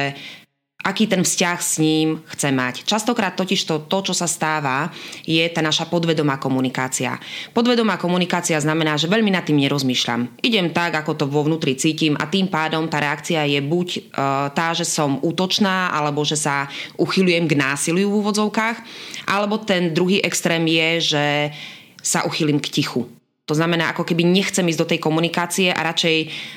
aký 0.87 1.11
ten 1.11 1.27
vzťah 1.27 1.59
s 1.59 1.83
ním 1.83 2.23
chce 2.31 2.55
mať. 2.55 2.87
Častokrát 2.87 3.35
totiž 3.35 3.67
to, 3.67 3.83
to, 3.91 3.99
čo 4.07 4.15
sa 4.15 4.31
stáva, 4.31 4.95
je 5.27 5.43
tá 5.51 5.59
naša 5.59 5.91
podvedomá 5.91 6.39
komunikácia. 6.39 7.19
Podvedomá 7.51 7.99
komunikácia 7.99 8.55
znamená, 8.63 8.95
že 8.95 9.11
veľmi 9.11 9.35
nad 9.35 9.43
tým 9.43 9.59
nerozmýšľam. 9.59 10.39
Idem 10.47 10.71
tak, 10.71 10.95
ako 10.95 11.19
to 11.19 11.25
vo 11.27 11.43
vnútri 11.43 11.75
cítim 11.75 12.15
a 12.15 12.31
tým 12.31 12.47
pádom 12.47 12.87
tá 12.87 13.03
reakcia 13.03 13.43
je 13.51 13.59
buď 13.59 13.89
uh, 13.99 14.03
tá, 14.55 14.71
že 14.71 14.87
som 14.87 15.19
útočná, 15.19 15.91
alebo 15.91 16.23
že 16.23 16.39
sa 16.39 16.71
uchylujem 16.95 17.51
k 17.51 17.59
násiliu 17.59 18.07
v 18.07 18.23
úvodzovkách, 18.23 18.77
alebo 19.27 19.59
ten 19.59 19.91
druhý 19.91 20.23
extrém 20.23 20.63
je, 20.71 21.19
že 21.19 21.25
sa 21.99 22.23
uchylím 22.23 22.63
k 22.63 22.71
tichu. 22.71 23.16
To 23.47 23.55
znamená, 23.55 23.95
ako 23.95 24.03
keby 24.03 24.27
nechcem 24.27 24.67
ísť 24.67 24.81
do 24.83 24.91
tej 24.91 24.99
komunikácie 24.99 25.71
a 25.71 25.87
radšej, 25.87 26.17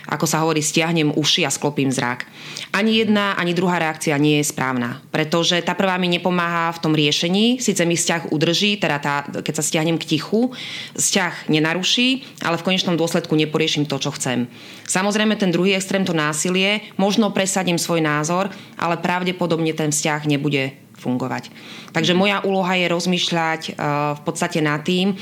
ako 0.09 0.25
sa 0.25 0.41
hovorí, 0.41 0.57
stiahnem 0.57 1.13
uši 1.13 1.45
a 1.45 1.53
sklopím 1.53 1.93
zrak. 1.93 2.25
Ani 2.73 2.97
jedna, 2.97 3.37
ani 3.37 3.53
druhá 3.53 3.77
reakcia 3.77 4.17
nie 4.17 4.41
je 4.41 4.49
správna, 4.49 4.97
pretože 5.13 5.61
tá 5.61 5.77
prvá 5.77 6.01
mi 6.01 6.09
nepomáha 6.09 6.73
v 6.73 6.81
tom 6.81 6.97
riešení, 6.97 7.61
síce 7.61 7.85
mi 7.85 7.93
vzťah 7.93 8.33
udrží, 8.33 8.81
teda 8.81 8.97
tá, 8.97 9.21
keď 9.21 9.61
sa 9.61 9.63
stiahnem 9.69 10.01
k 10.01 10.17
tichu, 10.17 10.49
vzťah 10.97 11.53
nenaruší, 11.53 12.25
ale 12.41 12.57
v 12.57 12.65
konečnom 12.65 12.97
dôsledku 12.97 13.37
neporiešim 13.37 13.85
to, 13.85 14.01
čo 14.01 14.09
chcem. 14.17 14.49
Samozrejme, 14.89 15.37
ten 15.37 15.53
druhý 15.53 15.77
extrém, 15.77 16.01
to 16.01 16.17
násilie, 16.17 16.89
možno 16.97 17.29
presadím 17.29 17.77
svoj 17.77 18.01
názor, 18.01 18.49
ale 18.81 18.97
pravdepodobne 18.97 19.77
ten 19.77 19.93
vzťah 19.93 20.25
nebude 20.25 20.73
fungovať. 20.97 21.53
Takže 21.93 22.17
moja 22.17 22.41
úloha 22.43 22.75
je 22.75 22.91
rozmýšľať 22.91 23.61
uh, 23.71 23.73
v 24.19 24.21
podstate 24.25 24.59
nad 24.59 24.83
tým, 24.83 25.15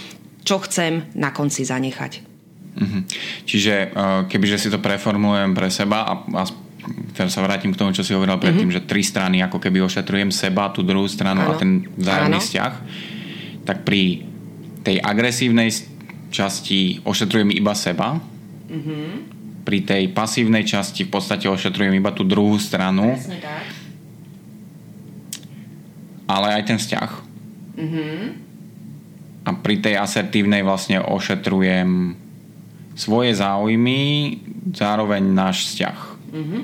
čo 0.47 0.63
chcem 0.63 1.11
na 1.19 1.35
konci 1.35 1.67
zanechať. 1.67 2.23
Mm-hmm. 2.77 3.01
Čiže 3.43 3.73
uh, 3.91 4.23
kebyže 4.31 4.57
si 4.63 4.67
to 4.71 4.79
preformulujem 4.79 5.51
pre 5.51 5.67
seba 5.67 6.07
a, 6.07 6.13
a 6.39 6.43
teraz 7.11 7.35
sa 7.35 7.43
vrátim 7.43 7.75
k 7.75 7.79
tomu, 7.83 7.91
čo 7.91 8.05
si 8.05 8.15
hovoril 8.15 8.39
predtým, 8.39 8.71
mm-hmm. 8.71 8.87
že 8.87 8.87
tri 8.87 9.03
strany, 9.03 9.43
ako 9.43 9.59
keby 9.59 9.83
ošetrujem 9.83 10.31
seba, 10.31 10.71
tú 10.71 10.87
druhú 10.87 11.09
stranu 11.11 11.43
ano. 11.43 11.51
a 11.51 11.59
ten 11.59 11.83
vzájomný 11.99 12.39
vzťah, 12.39 12.73
tak 13.67 13.83
pri 13.83 14.23
tej 14.87 15.03
agresívnej 15.03 15.67
časti 16.31 17.03
ošetrujem 17.03 17.51
iba 17.51 17.75
seba, 17.75 18.15
mm-hmm. 18.15 19.07
pri 19.67 19.83
tej 19.83 20.03
pasívnej 20.15 20.63
časti 20.63 21.03
v 21.03 21.11
podstate 21.11 21.51
ošetrujem 21.51 21.91
iba 21.91 22.15
tú 22.15 22.23
druhú 22.23 22.55
stranu, 22.55 23.19
ale 26.23 26.47
aj 26.55 26.63
ten 26.63 26.77
vzťah. 26.79 27.09
Mm-hmm 27.75 28.46
a 29.47 29.55
pri 29.55 29.79
tej 29.79 29.95
asertívnej 29.95 30.59
vlastne 30.59 30.99
ošetrujem 30.99 32.19
svoje 32.99 33.31
záujmy, 33.31 34.35
zároveň 34.75 35.23
náš 35.23 35.71
vzťah. 35.71 35.99
Mm-hmm. 36.35 36.61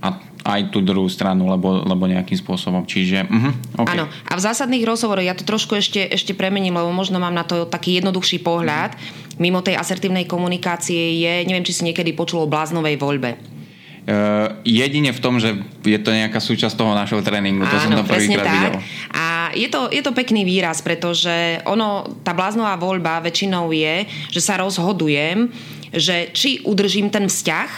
A 0.00 0.08
aj 0.46 0.60
tú 0.72 0.80
druhú 0.80 1.10
stranu, 1.10 1.50
lebo, 1.50 1.84
lebo 1.84 2.06
nejakým 2.06 2.38
spôsobom. 2.38 2.86
Čiže, 2.86 3.26
uh-huh, 3.26 3.82
okay. 3.82 3.98
Áno. 3.98 4.06
A 4.30 4.32
v 4.38 4.44
zásadných 4.46 4.86
rozhovoroch, 4.86 5.26
ja 5.26 5.34
to 5.34 5.42
trošku 5.42 5.74
ešte, 5.74 6.06
ešte 6.06 6.38
premením, 6.38 6.78
lebo 6.78 6.94
možno 6.94 7.18
mám 7.18 7.34
na 7.34 7.42
to 7.42 7.66
taký 7.66 7.98
jednoduchší 7.98 8.46
pohľad. 8.46 8.94
Mimo 9.42 9.60
tej 9.60 9.74
asertívnej 9.74 10.24
komunikácie 10.30 11.18
je, 11.18 11.32
neviem, 11.50 11.66
či 11.66 11.74
si 11.74 11.82
niekedy 11.82 12.14
počul 12.14 12.46
o 12.46 12.50
bláznovej 12.50 12.94
voľbe. 12.94 13.55
Uh, 14.06 14.62
jedine 14.62 15.10
v 15.10 15.18
tom, 15.18 15.42
že 15.42 15.58
je 15.82 15.98
to 15.98 16.14
nejaká 16.14 16.38
súčasť 16.38 16.78
toho 16.78 16.94
našho 16.94 17.26
tréningu. 17.26 17.66
Áno, 17.66 17.74
to 17.74 17.82
som 17.82 17.90
to 17.90 18.06
prvýkrát 18.06 18.46
videl. 18.46 18.78
A 19.10 19.50
je 19.50 19.66
to, 19.66 19.90
je 19.90 19.98
to 19.98 20.14
pekný 20.14 20.46
výraz, 20.46 20.78
pretože 20.78 21.58
ono, 21.66 22.06
tá 22.22 22.30
bláznová 22.30 22.78
voľba 22.78 23.18
väčšinou 23.18 23.74
je, 23.74 24.06
že 24.30 24.38
sa 24.38 24.62
rozhodujem, 24.62 25.50
že 25.90 26.30
či 26.30 26.62
udržím 26.62 27.10
ten 27.10 27.26
vzťah, 27.26 27.70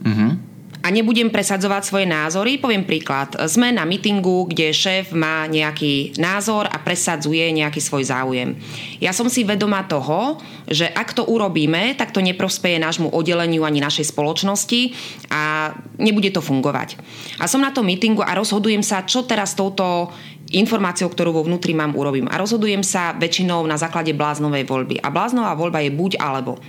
uh-huh 0.00 0.45
a 0.86 0.94
nebudem 0.94 1.34
presadzovať 1.34 1.82
svoje 1.82 2.06
názory. 2.06 2.62
Poviem 2.62 2.86
príklad. 2.86 3.34
Sme 3.50 3.74
na 3.74 3.82
mítingu, 3.82 4.46
kde 4.46 4.70
šéf 4.70 5.10
má 5.10 5.50
nejaký 5.50 6.14
názor 6.14 6.70
a 6.70 6.78
presadzuje 6.78 7.42
nejaký 7.50 7.82
svoj 7.82 8.06
záujem. 8.06 8.54
Ja 9.02 9.10
som 9.10 9.26
si 9.26 9.42
vedomá 9.42 9.82
toho, 9.90 10.38
že 10.70 10.86
ak 10.86 11.10
to 11.10 11.26
urobíme, 11.26 11.98
tak 11.98 12.14
to 12.14 12.22
neprospeje 12.22 12.78
nášmu 12.78 13.10
oddeleniu 13.10 13.66
ani 13.66 13.82
našej 13.82 14.14
spoločnosti 14.14 14.94
a 15.26 15.74
nebude 15.98 16.30
to 16.30 16.38
fungovať. 16.38 16.94
A 17.42 17.50
som 17.50 17.58
na 17.58 17.74
tom 17.74 17.90
mítingu 17.90 18.22
a 18.22 18.38
rozhodujem 18.38 18.86
sa, 18.86 19.02
čo 19.02 19.26
teraz 19.26 19.58
touto 19.58 20.14
informáciou, 20.54 21.10
ktorú 21.10 21.34
vo 21.34 21.42
vnútri 21.42 21.74
mám, 21.74 21.98
urobím. 21.98 22.30
A 22.30 22.38
rozhodujem 22.38 22.86
sa 22.86 23.10
väčšinou 23.18 23.66
na 23.66 23.74
základe 23.74 24.14
bláznovej 24.14 24.62
voľby. 24.62 25.02
A 25.02 25.10
bláznová 25.10 25.58
voľba 25.58 25.82
je 25.82 25.90
buď 25.90 26.22
alebo. 26.22 26.62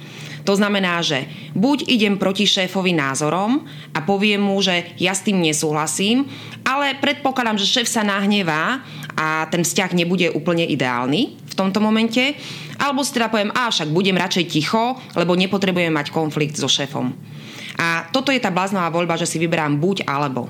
To 0.48 0.56
znamená, 0.56 1.04
že 1.04 1.28
buď 1.52 1.92
idem 1.92 2.16
proti 2.16 2.48
šéfovi 2.48 2.96
názorom 2.96 3.68
a 3.92 4.00
poviem 4.00 4.40
mu, 4.40 4.56
že 4.64 4.96
ja 4.96 5.12
s 5.12 5.28
tým 5.28 5.44
nesúhlasím, 5.44 6.24
ale 6.64 6.96
predpokladám, 7.04 7.60
že 7.60 7.68
šéf 7.68 7.92
sa 7.92 8.08
nahnevá 8.08 8.80
a 9.20 9.52
ten 9.52 9.68
vzťah 9.68 9.92
nebude 9.92 10.32
úplne 10.32 10.64
ideálny 10.64 11.36
v 11.36 11.54
tomto 11.54 11.84
momente, 11.84 12.40
alebo 12.80 13.04
si 13.04 13.12
teda 13.12 13.28
poviem, 13.28 13.52
a 13.52 13.68
však 13.68 13.92
budem 13.92 14.16
radšej 14.16 14.46
ticho, 14.48 14.96
lebo 15.20 15.36
nepotrebujem 15.36 15.92
mať 15.92 16.16
konflikt 16.16 16.56
so 16.56 16.72
šéfom. 16.72 17.12
A 17.76 18.08
toto 18.16 18.32
je 18.32 18.40
tá 18.40 18.48
bláznová 18.48 18.88
voľba, 18.88 19.20
že 19.20 19.28
si 19.28 19.44
vyberám 19.44 19.76
buď 19.84 20.08
alebo. 20.08 20.48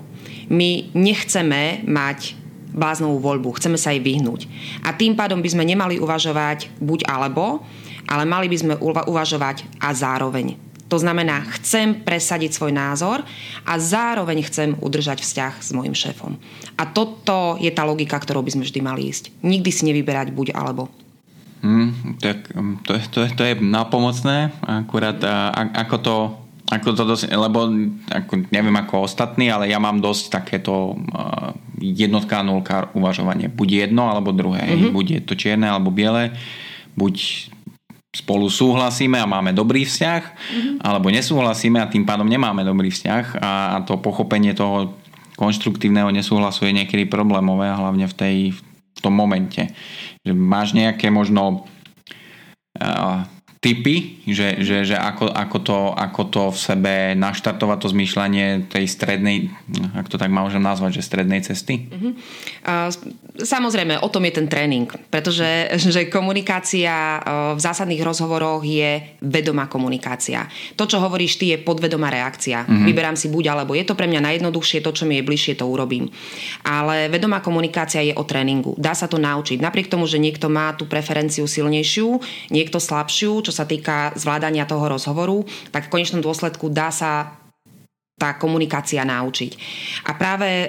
My 0.48 0.94
nechceme 0.94 1.82
mať 1.90 2.38
bláznovú 2.70 3.18
voľbu, 3.18 3.58
chceme 3.58 3.82
sa 3.82 3.90
jej 3.90 4.00
vyhnúť. 4.00 4.46
A 4.86 4.94
tým 4.94 5.18
pádom 5.18 5.42
by 5.42 5.50
sme 5.50 5.66
nemali 5.66 5.98
uvažovať 5.98 6.70
buď 6.78 7.10
alebo, 7.10 7.66
ale 8.08 8.24
mali 8.26 8.48
by 8.48 8.58
sme 8.58 8.74
uvažovať 8.82 9.68
a 9.84 9.94
zároveň. 9.94 10.56
To 10.88 10.96
znamená, 10.96 11.44
chcem 11.60 12.00
presadiť 12.00 12.56
svoj 12.56 12.72
názor 12.72 13.20
a 13.68 13.74
zároveň 13.76 14.48
chcem 14.48 14.72
udržať 14.80 15.20
vzťah 15.20 15.54
s 15.60 15.70
môjim 15.76 15.92
šéfom. 15.92 16.40
A 16.80 16.88
toto 16.88 17.60
je 17.60 17.68
tá 17.76 17.84
logika, 17.84 18.16
ktorou 18.16 18.40
by 18.40 18.56
sme 18.56 18.64
vždy 18.64 18.80
mali 18.80 19.12
ísť. 19.12 19.36
Nikdy 19.44 19.70
si 19.70 19.84
nevyberať 19.84 20.32
buď 20.32 20.56
alebo. 20.56 20.88
Hmm, 21.60 22.16
tak 22.24 22.56
um, 22.56 22.80
to, 22.88 22.96
to, 23.12 23.28
to 23.36 23.44
je 23.44 23.60
napomocné, 23.60 24.56
akurát 24.64 25.20
a, 25.26 25.52
ako 25.76 25.98
to 26.00 26.16
ako 26.68 27.00
to 27.00 27.04
dosť, 27.08 27.32
lebo 27.32 27.72
ako, 28.12 28.52
neviem 28.52 28.76
ako 28.76 29.08
ostatní, 29.08 29.48
ale 29.48 29.72
ja 29.72 29.80
mám 29.80 30.04
dosť 30.04 30.36
takéto 30.36 31.00
uh, 31.00 31.56
jednotka 31.80 32.44
nulka 32.44 32.92
uvažovanie. 32.92 33.48
Buď 33.48 33.88
jedno 33.88 34.12
alebo 34.12 34.36
druhé. 34.36 34.68
Mm-hmm. 34.68 34.92
Buď 34.92 35.06
je 35.08 35.22
to 35.24 35.34
čierne 35.40 35.64
alebo 35.64 35.96
biele. 35.96 36.36
Buď 37.00 37.48
spolu 38.18 38.50
súhlasíme 38.50 39.22
a 39.22 39.30
máme 39.30 39.54
dobrý 39.54 39.86
vzťah, 39.86 40.22
mm-hmm. 40.26 40.76
alebo 40.82 41.14
nesúhlasíme 41.14 41.78
a 41.78 41.86
tým 41.86 42.02
pádom 42.02 42.26
nemáme 42.26 42.66
dobrý 42.66 42.90
vzťah 42.90 43.38
a, 43.38 43.78
a 43.78 43.86
to 43.86 44.02
pochopenie 44.02 44.58
toho 44.58 44.98
konštruktívneho 45.38 46.10
nesúhlasu 46.10 46.66
je 46.66 46.74
niekedy 46.74 47.06
problémové, 47.06 47.70
hlavne 47.70 48.10
v, 48.10 48.16
tej, 48.18 48.38
v 48.98 49.00
tom 49.00 49.14
momente. 49.14 49.70
Že 50.26 50.34
máš 50.34 50.74
nejaké 50.74 51.14
možno 51.14 51.70
uh, 52.82 53.22
typy, 53.58 54.22
že, 54.30 54.62
že, 54.62 54.86
že 54.86 54.96
ako, 54.96 55.34
ako, 55.34 55.58
to, 55.66 55.80
ako 55.98 56.22
to 56.30 56.44
v 56.54 56.58
sebe 56.62 56.96
naštartovať 57.18 57.78
to 57.82 57.88
zmýšľanie 57.90 58.70
tej 58.70 58.86
strednej, 58.86 59.50
ak 59.98 60.06
to 60.14 60.22
tak 60.22 60.30
môžem 60.30 60.62
nazvať, 60.62 61.02
že 61.02 61.08
strednej 61.10 61.42
cesty? 61.42 61.90
Uh-huh. 61.90 62.14
Uh, 62.62 62.94
samozrejme, 63.42 63.98
o 63.98 64.10
tom 64.14 64.30
je 64.30 64.34
ten 64.38 64.46
tréning, 64.46 64.86
pretože 65.10 65.74
že 65.94 66.06
komunikácia 66.06 67.24
v 67.58 67.60
zásadných 67.60 68.06
rozhovoroch 68.06 68.62
je 68.62 69.18
vedomá 69.26 69.66
komunikácia. 69.66 70.46
To, 70.78 70.86
čo 70.86 71.02
hovoríš 71.02 71.42
ty, 71.42 71.58
je 71.58 71.64
podvedomá 71.64 72.14
reakcia. 72.14 72.62
Uh-huh. 72.62 72.86
Vyberám 72.86 73.18
si 73.18 73.34
buď 73.34 73.58
alebo. 73.58 73.74
Je 73.74 73.88
to 73.90 73.98
pre 73.98 74.06
mňa 74.06 74.22
najjednoduchšie, 74.22 74.86
to, 74.86 74.94
čo 74.94 75.10
mi 75.10 75.18
je 75.18 75.26
bližšie, 75.26 75.58
to 75.58 75.66
urobím. 75.66 76.14
Ale 76.62 77.10
vedomá 77.10 77.42
komunikácia 77.42 78.06
je 78.06 78.14
o 78.14 78.22
tréningu. 78.22 78.78
Dá 78.78 78.94
sa 78.94 79.10
to 79.10 79.18
naučiť. 79.18 79.58
Napriek 79.58 79.90
tomu, 79.90 80.06
že 80.06 80.22
niekto 80.22 80.46
má 80.46 80.78
tú 80.78 80.86
preferenciu 80.86 81.50
silnejšiu, 81.50 82.22
niekto 82.54 82.78
slabšiu, 82.78 83.47
čo 83.48 83.56
sa 83.56 83.64
týka 83.64 84.12
zvládania 84.20 84.68
toho 84.68 84.84
rozhovoru, 84.92 85.48
tak 85.72 85.88
v 85.88 85.94
konečnom 85.96 86.20
dôsledku 86.20 86.68
dá 86.68 86.92
sa 86.92 87.40
tá 88.18 88.34
komunikácia 88.36 89.06
naučiť. 89.06 89.52
A 90.10 90.18
práve 90.18 90.66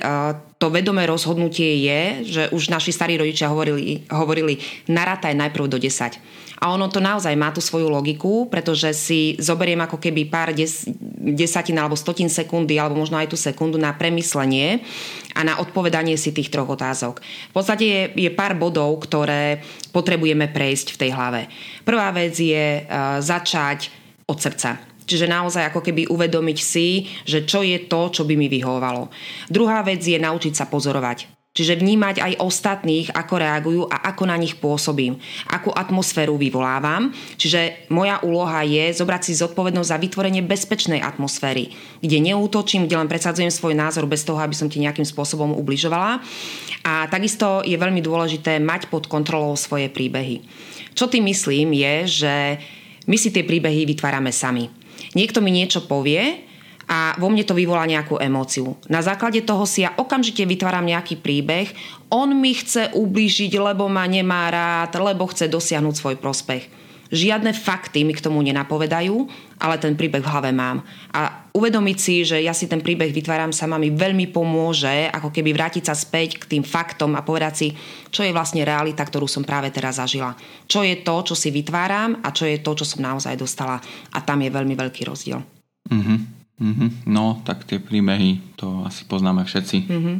to 0.61 0.69
vedomé 0.69 1.09
rozhodnutie 1.09 1.81
je, 1.81 2.01
že 2.29 2.43
už 2.53 2.69
naši 2.69 2.93
starí 2.93 3.17
rodičia 3.17 3.49
hovorili, 3.49 4.05
hovorili 4.13 4.61
narátaj 4.93 5.33
najprv 5.33 5.65
do 5.65 5.81
10. 5.81 6.48
A 6.59 6.75
ono 6.75 6.91
to 6.91 6.99
naozaj 6.99 7.31
má 7.38 7.55
tú 7.55 7.62
svoju 7.62 7.87
logiku, 7.87 8.50
pretože 8.50 8.91
si 8.91 9.38
zoberiem 9.38 9.79
ako 9.79 10.03
keby 10.03 10.27
pár 10.27 10.50
des, 10.50 10.91
desatín 11.23 11.79
alebo 11.79 11.95
stotín 11.95 12.27
sekundy, 12.27 12.83
alebo 12.83 12.99
možno 12.99 13.15
aj 13.15 13.31
tú 13.31 13.38
sekundu 13.38 13.79
na 13.79 13.95
premyslenie 13.95 14.83
a 15.38 15.47
na 15.47 15.62
odpovedanie 15.62 16.19
si 16.19 16.35
tých 16.35 16.50
troch 16.50 16.67
otázok. 16.67 17.23
V 17.23 17.55
podstate 17.55 17.85
je, 17.87 18.03
je 18.27 18.31
pár 18.35 18.59
bodov, 18.59 18.99
ktoré 19.07 19.62
potrebujeme 19.95 20.50
prejsť 20.50 20.99
v 20.99 21.00
tej 21.07 21.11
hlave. 21.15 21.41
Prvá 21.87 22.11
vec 22.11 22.35
je 22.35 22.83
uh, 22.83 23.23
začať 23.23 23.95
od 24.27 24.43
srdca. 24.43 24.83
Čiže 25.09 25.31
naozaj 25.31 25.73
ako 25.73 25.81
keby 25.81 26.11
uvedomiť 26.12 26.59
si, 26.61 27.09
že 27.25 27.49
čo 27.49 27.65
je 27.65 27.88
to, 27.88 28.12
čo 28.12 28.29
by 28.29 28.37
mi 28.37 28.50
vyhovovalo. 28.53 29.09
Druhá 29.49 29.81
vec 29.81 30.05
je 30.05 30.21
naučiť 30.21 30.53
sa 30.53 30.69
pozorovať. 30.69 31.38
Čiže 31.59 31.75
vnímať 31.75 32.23
aj 32.23 32.33
ostatných, 32.38 33.11
ako 33.11 33.35
reagujú 33.43 33.83
a 33.91 34.15
ako 34.15 34.31
na 34.31 34.38
nich 34.38 34.55
pôsobím, 34.62 35.19
akú 35.50 35.75
atmosféru 35.75 36.38
vyvolávam. 36.38 37.11
Čiže 37.35 37.91
moja 37.91 38.23
úloha 38.23 38.62
je 38.62 38.95
zobrať 38.95 39.27
si 39.27 39.43
zodpovednosť 39.43 39.91
za 39.91 39.99
vytvorenie 39.99 40.47
bezpečnej 40.47 41.03
atmosféry, 41.03 41.75
kde 41.99 42.23
neútočím, 42.23 42.87
kde 42.87 43.03
len 43.03 43.11
predsadzujem 43.11 43.50
svoj 43.50 43.75
názor 43.75 44.07
bez 44.07 44.23
toho, 44.23 44.38
aby 44.38 44.55
som 44.55 44.71
ti 44.71 44.79
nejakým 44.79 45.03
spôsobom 45.03 45.50
ubližovala. 45.59 46.23
A 46.87 47.11
takisto 47.11 47.67
je 47.67 47.75
veľmi 47.75 48.07
dôležité 48.07 48.62
mať 48.62 48.87
pod 48.87 49.11
kontrolou 49.11 49.59
svoje 49.59 49.91
príbehy. 49.91 50.47
Čo 50.95 51.11
tým 51.11 51.27
myslím 51.27 51.75
je, 51.75 52.23
že 52.23 52.35
my 53.11 53.19
si 53.19 53.35
tie 53.35 53.43
príbehy 53.43 53.83
vytvárame 53.83 54.31
sami. 54.31 54.71
Niekto 55.19 55.43
mi 55.43 55.50
niečo 55.50 55.91
povie 55.91 56.48
a 56.88 57.12
vo 57.21 57.28
mne 57.28 57.45
to 57.45 57.52
vyvolá 57.52 57.85
nejakú 57.85 58.16
emóciu. 58.16 58.73
Na 58.88 59.04
základe 59.04 59.45
toho 59.45 59.68
si 59.68 59.85
ja 59.85 59.92
okamžite 59.92 60.49
vytváram 60.49 60.88
nejaký 60.88 61.21
príbeh, 61.21 61.68
on 62.09 62.33
mi 62.33 62.57
chce 62.57 62.97
ublížiť, 62.97 63.61
lebo 63.61 63.92
ma 63.92 64.09
nemá 64.09 64.49
rád, 64.49 64.97
lebo 64.97 65.28
chce 65.28 65.52
dosiahnuť 65.52 65.95
svoj 65.95 66.16
prospech. 66.16 66.78
Žiadne 67.09 67.57
fakty 67.57 68.04
mi 68.04 68.12
k 68.12 68.21
tomu 68.21 68.45
nenapovedajú, 68.45 69.16
ale 69.57 69.80
ten 69.80 69.97
príbeh 69.97 70.21
v 70.21 70.28
hlave 70.28 70.52
mám. 70.52 70.85
A 71.16 71.49
uvedomiť 71.57 71.97
si, 71.97 72.21
že 72.21 72.37
ja 72.45 72.52
si 72.52 72.68
ten 72.68 72.85
príbeh 72.85 73.09
vytváram 73.09 73.49
sama 73.49 73.80
mi 73.80 73.88
veľmi 73.88 74.28
pomôže, 74.28 75.09
ako 75.09 75.33
keby 75.33 75.57
vrátiť 75.57 75.88
sa 75.88 75.97
späť 75.97 76.37
k 76.45 76.57
tým 76.57 76.64
faktom 76.64 77.16
a 77.16 77.25
povedať 77.25 77.54
si, 77.57 77.68
čo 78.12 78.28
je 78.28 78.33
vlastne 78.37 78.61
realita, 78.61 79.00
ktorú 79.09 79.25
som 79.25 79.40
práve 79.40 79.73
teraz 79.73 79.97
zažila. 79.97 80.37
Čo 80.68 80.85
je 80.85 81.00
to, 81.00 81.33
čo 81.33 81.35
si 81.35 81.49
vytváram 81.49 82.21
a 82.21 82.28
čo 82.28 82.45
je 82.45 82.61
to, 82.61 82.76
čo 82.76 82.85
som 82.85 83.00
naozaj 83.00 83.40
dostala. 83.40 83.80
A 84.12 84.21
tam 84.21 84.45
je 84.45 84.52
veľmi 84.52 84.76
veľký 84.76 85.09
rozdiel. 85.09 85.40
Mm-hmm. 85.88 86.38
Mm-hmm. 86.59 87.07
No, 87.07 87.38
tak 87.47 87.65
tie 87.65 87.79
príbehy, 87.79 88.59
to 88.59 88.83
asi 88.83 89.07
poznáme 89.07 89.47
všetci. 89.47 89.79
Mm-hmm. 89.87 90.17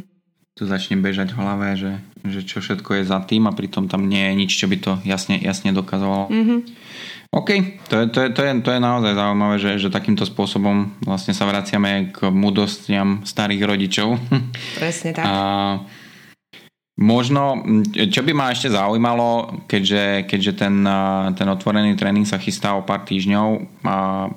Tu 0.55 0.63
začne 0.67 0.99
bežať 0.99 1.31
v 1.31 1.39
hlave, 1.39 1.67
že, 1.79 2.03
že 2.27 2.43
čo 2.43 2.59
všetko 2.59 2.99
je 2.99 3.03
za 3.07 3.23
tým 3.23 3.47
a 3.47 3.55
pritom 3.55 3.87
tam 3.87 4.07
nie 4.07 4.19
je 4.19 4.33
nič, 4.35 4.51
čo 4.55 4.67
by 4.67 4.77
to 4.79 4.91
jasne, 5.07 5.39
jasne 5.39 5.71
dokazovalo. 5.71 6.27
Mm-hmm. 6.27 6.59
OK, 7.29 7.49
to 7.87 7.95
je, 8.01 8.05
to, 8.09 8.19
je, 8.25 8.29
to, 8.33 8.41
je, 8.41 8.51
to 8.65 8.69
je 8.73 8.81
naozaj 8.81 9.13
zaujímavé, 9.13 9.55
že, 9.61 9.71
že 9.77 9.93
takýmto 9.93 10.25
spôsobom 10.25 10.97
vlastne 11.05 11.31
sa 11.31 11.45
vraciame 11.45 12.09
k 12.09 12.27
mudostiam 12.33 13.21
starých 13.21 13.61
rodičov. 13.69 14.17
Presne 14.81 15.11
tak. 15.13 15.23
A, 15.23 15.33
Možno, 16.99 17.63
čo 17.95 18.27
by 18.27 18.35
ma 18.35 18.51
ešte 18.51 18.75
zaujímalo, 18.75 19.63
keďže, 19.71 20.27
keďže 20.27 20.53
ten, 20.59 20.83
ten 21.31 21.47
otvorený 21.47 21.95
tréning 21.95 22.27
sa 22.27 22.35
chystá 22.35 22.75
o 22.75 22.83
pár 22.83 23.07
týždňov, 23.07 23.79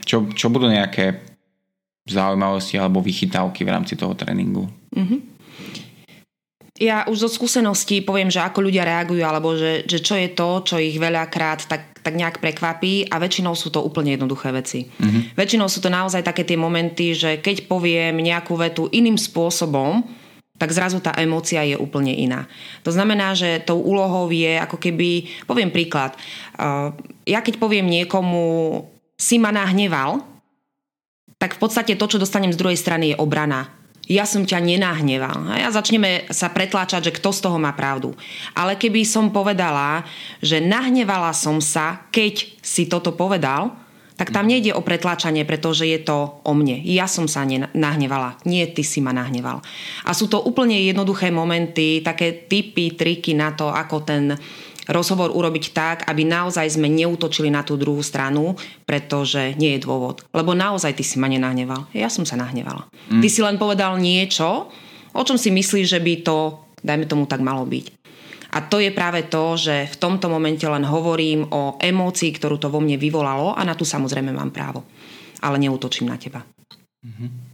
čo, 0.07 0.31
čo 0.31 0.47
budú 0.47 0.71
nejaké 0.71 1.32
zaujímavosti 2.09 2.79
alebo 2.79 2.99
vychytávky 2.99 3.63
v 3.63 3.73
rámci 3.73 3.95
toho 3.95 4.15
tréningu. 4.19 4.67
Mm-hmm. 4.95 5.21
Ja 6.83 7.07
už 7.07 7.29
zo 7.29 7.31
skúseností 7.31 8.03
poviem, 8.03 8.27
že 8.27 8.43
ako 8.43 8.67
ľudia 8.67 8.83
reagujú, 8.83 9.23
alebo 9.23 9.55
že, 9.55 9.87
že 9.87 10.03
čo 10.03 10.19
je 10.19 10.35
to, 10.35 10.67
čo 10.67 10.83
ich 10.83 10.99
veľakrát 10.99 11.71
tak, 11.71 11.95
tak 12.03 12.19
nejak 12.19 12.43
prekvapí 12.43 13.07
a 13.07 13.23
väčšinou 13.23 13.55
sú 13.55 13.71
to 13.71 13.79
úplne 13.79 14.19
jednoduché 14.19 14.51
veci. 14.51 14.91
Mm-hmm. 14.91 15.39
Väčšinou 15.39 15.71
sú 15.71 15.79
to 15.79 15.93
naozaj 15.93 16.27
také 16.27 16.43
tie 16.43 16.59
momenty, 16.59 17.15
že 17.15 17.39
keď 17.39 17.71
poviem 17.71 18.19
nejakú 18.19 18.59
vetu 18.59 18.91
iným 18.91 19.15
spôsobom, 19.15 20.03
tak 20.59 20.75
zrazu 20.75 20.99
tá 20.99 21.15
emócia 21.19 21.63
je 21.63 21.79
úplne 21.79 22.15
iná. 22.15 22.51
To 22.83 22.91
znamená, 22.91 23.35
že 23.35 23.63
tou 23.63 23.79
úlohou 23.83 24.31
je 24.31 24.59
ako 24.59 24.79
keby, 24.79 25.43
poviem 25.47 25.71
príklad, 25.71 26.15
ja 27.27 27.41
keď 27.43 27.63
poviem 27.63 27.87
niekomu 27.87 28.87
si 29.19 29.39
ma 29.39 29.55
nahneval, 29.55 30.32
tak 31.43 31.59
v 31.59 31.67
podstate 31.67 31.99
to, 31.99 32.07
čo 32.07 32.23
dostanem 32.23 32.55
z 32.55 32.61
druhej 32.63 32.79
strany, 32.79 33.11
je 33.11 33.17
obrana. 33.19 33.67
Ja 34.07 34.23
som 34.31 34.47
ťa 34.47 34.63
nenahneval. 34.63 35.51
A 35.51 35.59
ja 35.59 35.75
začneme 35.75 36.31
sa 36.31 36.55
pretláčať, 36.55 37.11
že 37.11 37.17
kto 37.19 37.35
z 37.35 37.43
toho 37.43 37.59
má 37.59 37.75
pravdu. 37.75 38.15
Ale 38.55 38.79
keby 38.79 39.03
som 39.03 39.35
povedala, 39.35 40.07
že 40.39 40.63
nahnevala 40.63 41.35
som 41.35 41.59
sa, 41.59 42.07
keď 42.15 42.63
si 42.63 42.87
toto 42.87 43.11
povedal, 43.11 43.75
tak 44.15 44.31
tam 44.31 44.47
nejde 44.47 44.71
o 44.71 44.87
pretláčanie, 44.87 45.43
pretože 45.43 45.83
je 45.83 45.99
to 45.99 46.39
o 46.47 46.53
mne. 46.55 46.79
Ja 46.87 47.11
som 47.11 47.27
sa 47.27 47.43
nahnevala, 47.75 48.39
nie 48.47 48.63
ty 48.71 48.87
si 48.87 49.03
ma 49.03 49.11
nahneval. 49.11 49.59
A 50.07 50.15
sú 50.15 50.31
to 50.31 50.39
úplne 50.47 50.79
jednoduché 50.79 51.35
momenty, 51.35 52.07
také 52.07 52.47
typy, 52.47 52.95
triky 52.95 53.35
na 53.35 53.51
to, 53.51 53.67
ako 53.67 54.07
ten 54.07 54.39
rozhovor 54.91 55.31
urobiť 55.31 55.65
tak, 55.71 55.97
aby 56.11 56.27
naozaj 56.27 56.75
sme 56.75 56.91
neútočili 56.91 57.53
na 57.53 57.63
tú 57.63 57.79
druhú 57.79 58.03
stranu, 58.03 58.59
pretože 58.83 59.55
nie 59.59 59.79
je 59.79 59.85
dôvod. 59.85 60.27
Lebo 60.35 60.57
naozaj 60.57 60.99
ty 60.99 61.05
si 61.07 61.23
ma 61.23 61.31
nenahneval. 61.31 61.87
Ja 61.95 62.11
som 62.11 62.27
sa 62.27 62.35
nahnevala. 62.35 62.91
Mm. 63.13 63.23
Ty 63.23 63.29
si 63.31 63.41
len 63.45 63.57
povedal 63.61 63.99
niečo, 64.03 64.73
o 65.13 65.23
čom 65.23 65.39
si 65.39 65.55
myslíš, 65.55 65.87
že 65.87 66.01
by 66.03 66.15
to, 66.27 66.59
dajme 66.83 67.07
tomu, 67.07 67.31
tak 67.31 67.45
malo 67.45 67.63
byť. 67.63 68.03
A 68.53 68.61
to 68.61 68.83
je 68.85 68.93
práve 68.93 69.25
to, 69.33 69.57
že 69.57 69.89
v 69.89 69.97
tomto 69.97 70.29
momente 70.29 70.67
len 70.69 70.85
hovorím 70.85 71.49
o 71.49 71.81
emócii, 71.81 72.37
ktorú 72.37 72.61
to 72.61 72.69
vo 72.69 72.85
mne 72.85 73.01
vyvolalo 73.01 73.57
a 73.57 73.65
na 73.65 73.73
tu 73.73 73.89
samozrejme 73.89 74.29
mám 74.29 74.53
právo. 74.53 74.85
Ale 75.41 75.57
neútočím 75.57 76.13
na 76.13 76.21
teba. 76.21 76.45
Mm-hmm. 77.01 77.52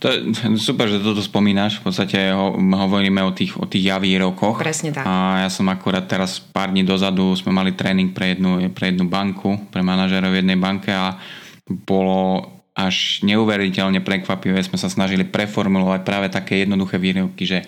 To 0.00 0.10
je 0.10 0.16
super, 0.66 0.86
že 0.88 1.02
toto 1.02 1.22
spomínaš. 1.22 1.80
V 1.80 1.90
podstate 1.90 2.32
ho, 2.32 2.56
hovoríme 2.56 3.22
o 3.24 3.32
tých, 3.34 3.56
o 3.58 3.66
tých 3.68 3.90
javírokoch. 3.92 4.60
Presne 4.60 4.92
tak. 4.92 5.04
A 5.04 5.46
ja 5.46 5.50
som 5.52 5.66
akurát 5.68 6.04
teraz 6.04 6.38
pár 6.40 6.70
dní 6.72 6.86
dozadu 6.86 7.34
sme 7.38 7.52
mali 7.54 7.74
tréning 7.74 8.14
pre 8.14 8.34
jednu, 8.34 8.70
pre 8.72 8.94
jednu 8.94 9.06
banku, 9.08 9.68
pre 9.68 9.84
manažerov 9.84 10.34
jednej 10.34 10.58
banke 10.58 10.90
a 10.94 11.18
bolo 11.66 12.56
až 12.76 13.24
neuveriteľne 13.24 14.04
prekvapivé. 14.04 14.60
Sme 14.60 14.76
sa 14.76 14.92
snažili 14.92 15.24
preformulovať 15.24 16.00
práve 16.04 16.28
také 16.28 16.62
jednoduché 16.68 17.00
výroky, 17.00 17.48
že 17.48 17.64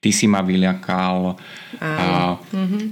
ty 0.00 0.10
si 0.10 0.24
ma 0.24 0.40
vyľakal 0.40 1.36
a 1.76 2.40
mm-hmm. 2.40 2.84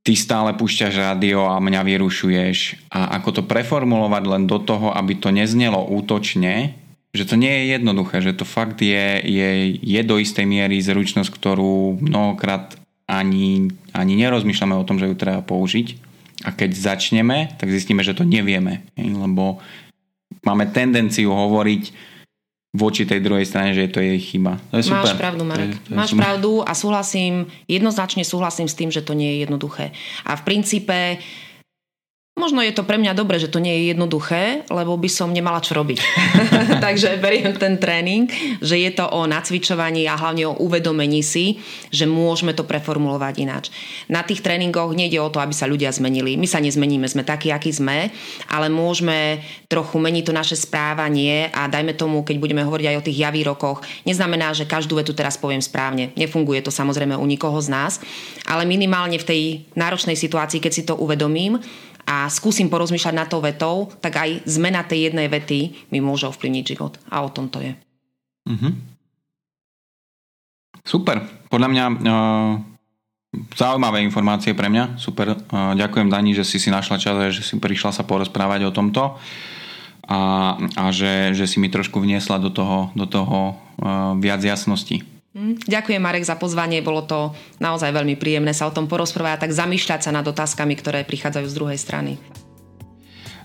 ty 0.00 0.12
stále 0.16 0.56
púšťaš 0.56 0.94
rádio 0.96 1.44
a 1.44 1.60
mňa 1.60 1.84
vyrušuješ. 1.84 2.88
A 2.88 3.20
ako 3.20 3.28
to 3.40 3.42
preformulovať 3.44 4.24
len 4.24 4.42
do 4.48 4.56
toho, 4.56 4.88
aby 4.96 5.20
to 5.20 5.28
neznelo 5.28 5.84
útočne, 5.84 6.81
že 7.12 7.28
to 7.28 7.36
nie 7.36 7.52
je 7.52 7.64
jednoduché, 7.76 8.24
že 8.24 8.32
to 8.32 8.48
fakt 8.48 8.80
je, 8.80 9.20
je, 9.20 9.48
je 9.76 10.00
do 10.00 10.16
istej 10.16 10.48
miery 10.48 10.80
zručnosť, 10.80 11.28
ktorú 11.28 12.00
mnohokrát 12.00 12.72
ani, 13.04 13.68
ani 13.92 14.16
nerozmýšľame 14.16 14.72
o 14.80 14.86
tom, 14.88 14.96
že 14.96 15.12
ju 15.12 15.16
treba 15.16 15.44
použiť. 15.44 16.00
A 16.42 16.50
keď 16.56 16.72
začneme, 16.72 17.52
tak 17.60 17.68
zistíme, 17.68 18.00
že 18.00 18.16
to 18.16 18.24
nevieme. 18.24 18.82
Lebo 18.96 19.60
máme 20.42 20.72
tendenciu 20.72 21.30
hovoriť 21.30 22.12
voči 22.72 23.04
tej 23.04 23.20
druhej 23.20 23.44
strane, 23.44 23.76
že 23.76 23.92
to 23.92 24.00
je 24.00 24.16
jej 24.16 24.22
chyba. 24.32 24.56
To 24.72 24.80
je 24.80 24.88
super. 24.88 25.04
Máš 25.04 25.20
pravdu, 25.20 25.44
Marek. 25.44 25.76
To 25.76 25.76
je, 25.76 25.84
to 25.84 25.90
je 25.92 25.96
Máš 26.00 26.10
super. 26.16 26.22
pravdu 26.24 26.52
a 26.64 26.72
súhlasím, 26.72 27.34
jednoznačne 27.68 28.24
súhlasím 28.24 28.64
s 28.64 28.74
tým, 28.74 28.88
že 28.88 29.04
to 29.04 29.12
nie 29.12 29.36
je 29.36 29.38
jednoduché. 29.44 29.92
A 30.24 30.40
v 30.40 30.42
princípe 30.48 31.20
Možno 32.32 32.64
je 32.64 32.72
to 32.72 32.88
pre 32.88 32.96
mňa 32.96 33.12
dobre, 33.12 33.36
že 33.36 33.52
to 33.52 33.60
nie 33.60 33.76
je 33.76 33.92
jednoduché, 33.92 34.64
lebo 34.72 34.96
by 34.96 35.04
som 35.04 35.36
nemala 35.36 35.60
čo 35.60 35.76
robiť. 35.76 36.00
Takže 36.84 37.20
beriem 37.20 37.52
ten 37.60 37.76
tréning, 37.76 38.24
že 38.56 38.80
je 38.80 38.88
to 38.88 39.04
o 39.04 39.28
nacvičovaní 39.28 40.08
a 40.08 40.16
hlavne 40.16 40.48
o 40.48 40.56
uvedomení 40.56 41.20
si, 41.20 41.60
že 41.92 42.08
môžeme 42.08 42.56
to 42.56 42.64
preformulovať 42.64 43.34
ináč. 43.36 43.64
Na 44.08 44.24
tých 44.24 44.40
tréningoch 44.40 44.96
nejde 44.96 45.20
o 45.20 45.28
to, 45.28 45.44
aby 45.44 45.52
sa 45.52 45.68
ľudia 45.68 45.92
zmenili. 45.92 46.40
My 46.40 46.48
sa 46.48 46.56
nezmeníme, 46.64 47.04
sme 47.04 47.20
takí, 47.20 47.52
akí 47.52 47.68
sme, 47.68 48.08
ale 48.48 48.72
môžeme 48.72 49.44
trochu 49.68 50.00
meniť 50.00 50.24
to 50.24 50.32
naše 50.32 50.56
správanie 50.56 51.52
a 51.52 51.68
dajme 51.68 51.92
tomu, 52.00 52.24
keď 52.24 52.40
budeme 52.40 52.64
hovoriť 52.64 52.86
aj 52.88 52.96
o 52.96 53.06
tých 53.12 53.28
javírokoch, 53.28 53.84
neznamená, 54.08 54.56
že 54.56 54.64
každú 54.64 54.96
vetu 54.96 55.12
teraz 55.12 55.36
poviem 55.36 55.60
správne. 55.60 56.16
Nefunguje 56.16 56.64
to 56.64 56.72
samozrejme 56.72 57.12
u 57.12 57.28
nikoho 57.28 57.60
z 57.60 57.68
nás, 57.68 58.00
ale 58.48 58.64
minimálne 58.64 59.20
v 59.20 59.28
tej 59.28 59.42
náročnej 59.76 60.16
situácii, 60.16 60.64
keď 60.64 60.72
si 60.72 60.88
to 60.88 60.96
uvedomím, 60.96 61.60
a 62.06 62.26
skúsim 62.28 62.66
porozmýšľať 62.66 63.14
nad 63.14 63.28
tou 63.30 63.38
vetou, 63.38 63.90
tak 64.02 64.18
aj 64.18 64.30
zmena 64.44 64.82
tej 64.82 65.10
jednej 65.10 65.30
vety 65.30 65.90
mi 65.94 66.02
môže 66.02 66.26
ovplyvniť 66.28 66.64
život. 66.64 66.98
A 67.08 67.22
o 67.22 67.30
tom 67.30 67.46
to 67.46 67.62
je. 67.62 67.72
Mm-hmm. 68.48 68.72
Super. 70.82 71.22
Podľa 71.46 71.68
mňa 71.70 71.84
uh, 71.86 72.52
zaujímavé 73.54 74.02
informácie 74.02 74.50
pre 74.52 74.66
mňa. 74.66 74.98
Super. 74.98 75.38
Uh, 75.38 75.78
ďakujem 75.78 76.10
Dani, 76.10 76.34
že 76.34 76.42
si 76.42 76.58
si 76.58 76.74
našla 76.74 76.98
čas 76.98 77.14
a 77.14 77.30
že 77.30 77.46
si 77.46 77.54
prišla 77.54 77.94
sa 77.94 78.02
porozprávať 78.02 78.66
o 78.66 78.74
tomto. 78.74 79.16
a, 80.08 80.20
a 80.58 80.84
že, 80.90 81.32
že 81.32 81.46
si 81.46 81.62
mi 81.62 81.70
trošku 81.70 82.02
vniesla 82.02 82.42
do 82.42 82.50
toho, 82.50 82.90
do 82.98 83.06
toho 83.06 83.54
uh, 83.54 84.18
viac 84.18 84.42
jasnosti. 84.42 84.98
Hm, 85.32 85.64
ďakujem 85.64 85.96
Marek 85.96 86.28
za 86.28 86.36
pozvanie, 86.36 86.84
bolo 86.84 87.08
to 87.08 87.32
naozaj 87.56 87.88
veľmi 87.88 88.20
príjemné 88.20 88.52
sa 88.52 88.68
o 88.68 88.74
tom 88.74 88.84
porozprávať 88.84 89.32
a 89.32 89.42
tak 89.48 89.56
zamýšľať 89.56 90.00
sa 90.04 90.12
nad 90.12 90.28
otázkami, 90.28 90.76
ktoré 90.76 91.08
prichádzajú 91.08 91.46
z 91.48 91.56
druhej 91.56 91.78
strany. 91.80 92.20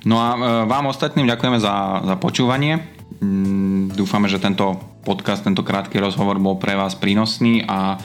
No 0.04 0.20
a 0.20 0.36
e, 0.36 0.38
vám 0.68 0.92
ostatným 0.92 1.32
ďakujeme 1.32 1.60
za, 1.64 2.04
za 2.04 2.16
počúvanie. 2.20 2.84
Mm, 3.24 3.96
dúfame, 3.96 4.28
že 4.28 4.44
tento 4.44 4.76
podcast, 5.08 5.48
tento 5.48 5.64
krátky 5.64 5.96
rozhovor 6.04 6.36
bol 6.44 6.60
pre 6.60 6.76
vás 6.76 6.92
prínosný 6.92 7.64
a 7.64 7.96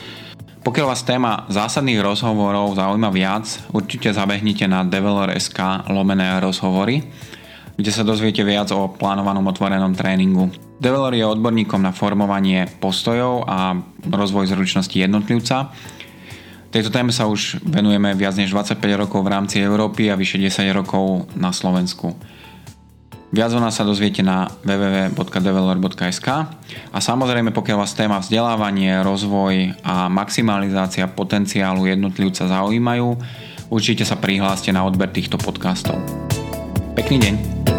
pokiaľ 0.62 0.86
vás 0.86 1.02
téma 1.02 1.50
zásadných 1.50 1.98
rozhovorov 1.98 2.78
zaujíma 2.78 3.10
viac, 3.10 3.50
určite 3.74 4.14
zabehnite 4.14 4.70
na 4.70 4.86
developer.sk 4.86 5.90
lomené 5.90 6.38
rozhovory, 6.38 7.02
kde 7.82 7.90
sa 7.90 8.06
dozviete 8.06 8.46
viac 8.46 8.70
o 8.70 8.86
plánovanom 8.86 9.42
otvorenom 9.50 9.98
tréningu. 9.98 10.54
Developer 10.78 11.18
je 11.18 11.26
odborníkom 11.26 11.82
na 11.82 11.90
formovanie 11.90 12.70
postojov 12.78 13.42
a 13.50 13.74
rozvoj 14.06 14.54
zručnosti 14.54 14.94
jednotlivca. 14.94 15.74
Tejto 16.70 16.94
téme 16.94 17.10
sa 17.10 17.26
už 17.26 17.60
venujeme 17.66 18.14
viac 18.14 18.38
než 18.38 18.54
25 18.54 18.78
rokov 18.96 19.20
v 19.26 19.32
rámci 19.34 19.60
Európy 19.60 20.08
a 20.08 20.16
vyše 20.16 20.38
10 20.38 20.72
rokov 20.72 21.26
na 21.34 21.50
Slovensku. 21.50 22.14
Viac 23.32 23.50
o 23.56 23.60
nás 23.60 23.76
sa 23.76 23.84
dozviete 23.84 24.20
na 24.20 24.44
www.developer.sk 24.62 26.28
a 26.92 26.98
samozrejme 27.00 27.50
pokiaľ 27.50 27.76
vás 27.80 27.96
téma 27.96 28.20
vzdelávanie, 28.20 29.00
rozvoj 29.00 29.80
a 29.80 30.12
maximalizácia 30.12 31.08
potenciálu 31.08 31.88
jednotlivca 31.88 32.44
zaujímajú, 32.44 33.16
určite 33.72 34.04
sa 34.04 34.20
prihláste 34.20 34.68
na 34.68 34.84
odber 34.84 35.08
týchto 35.08 35.40
podcastov. 35.40 35.96
Pekný 36.92 37.16
deň! 37.24 37.71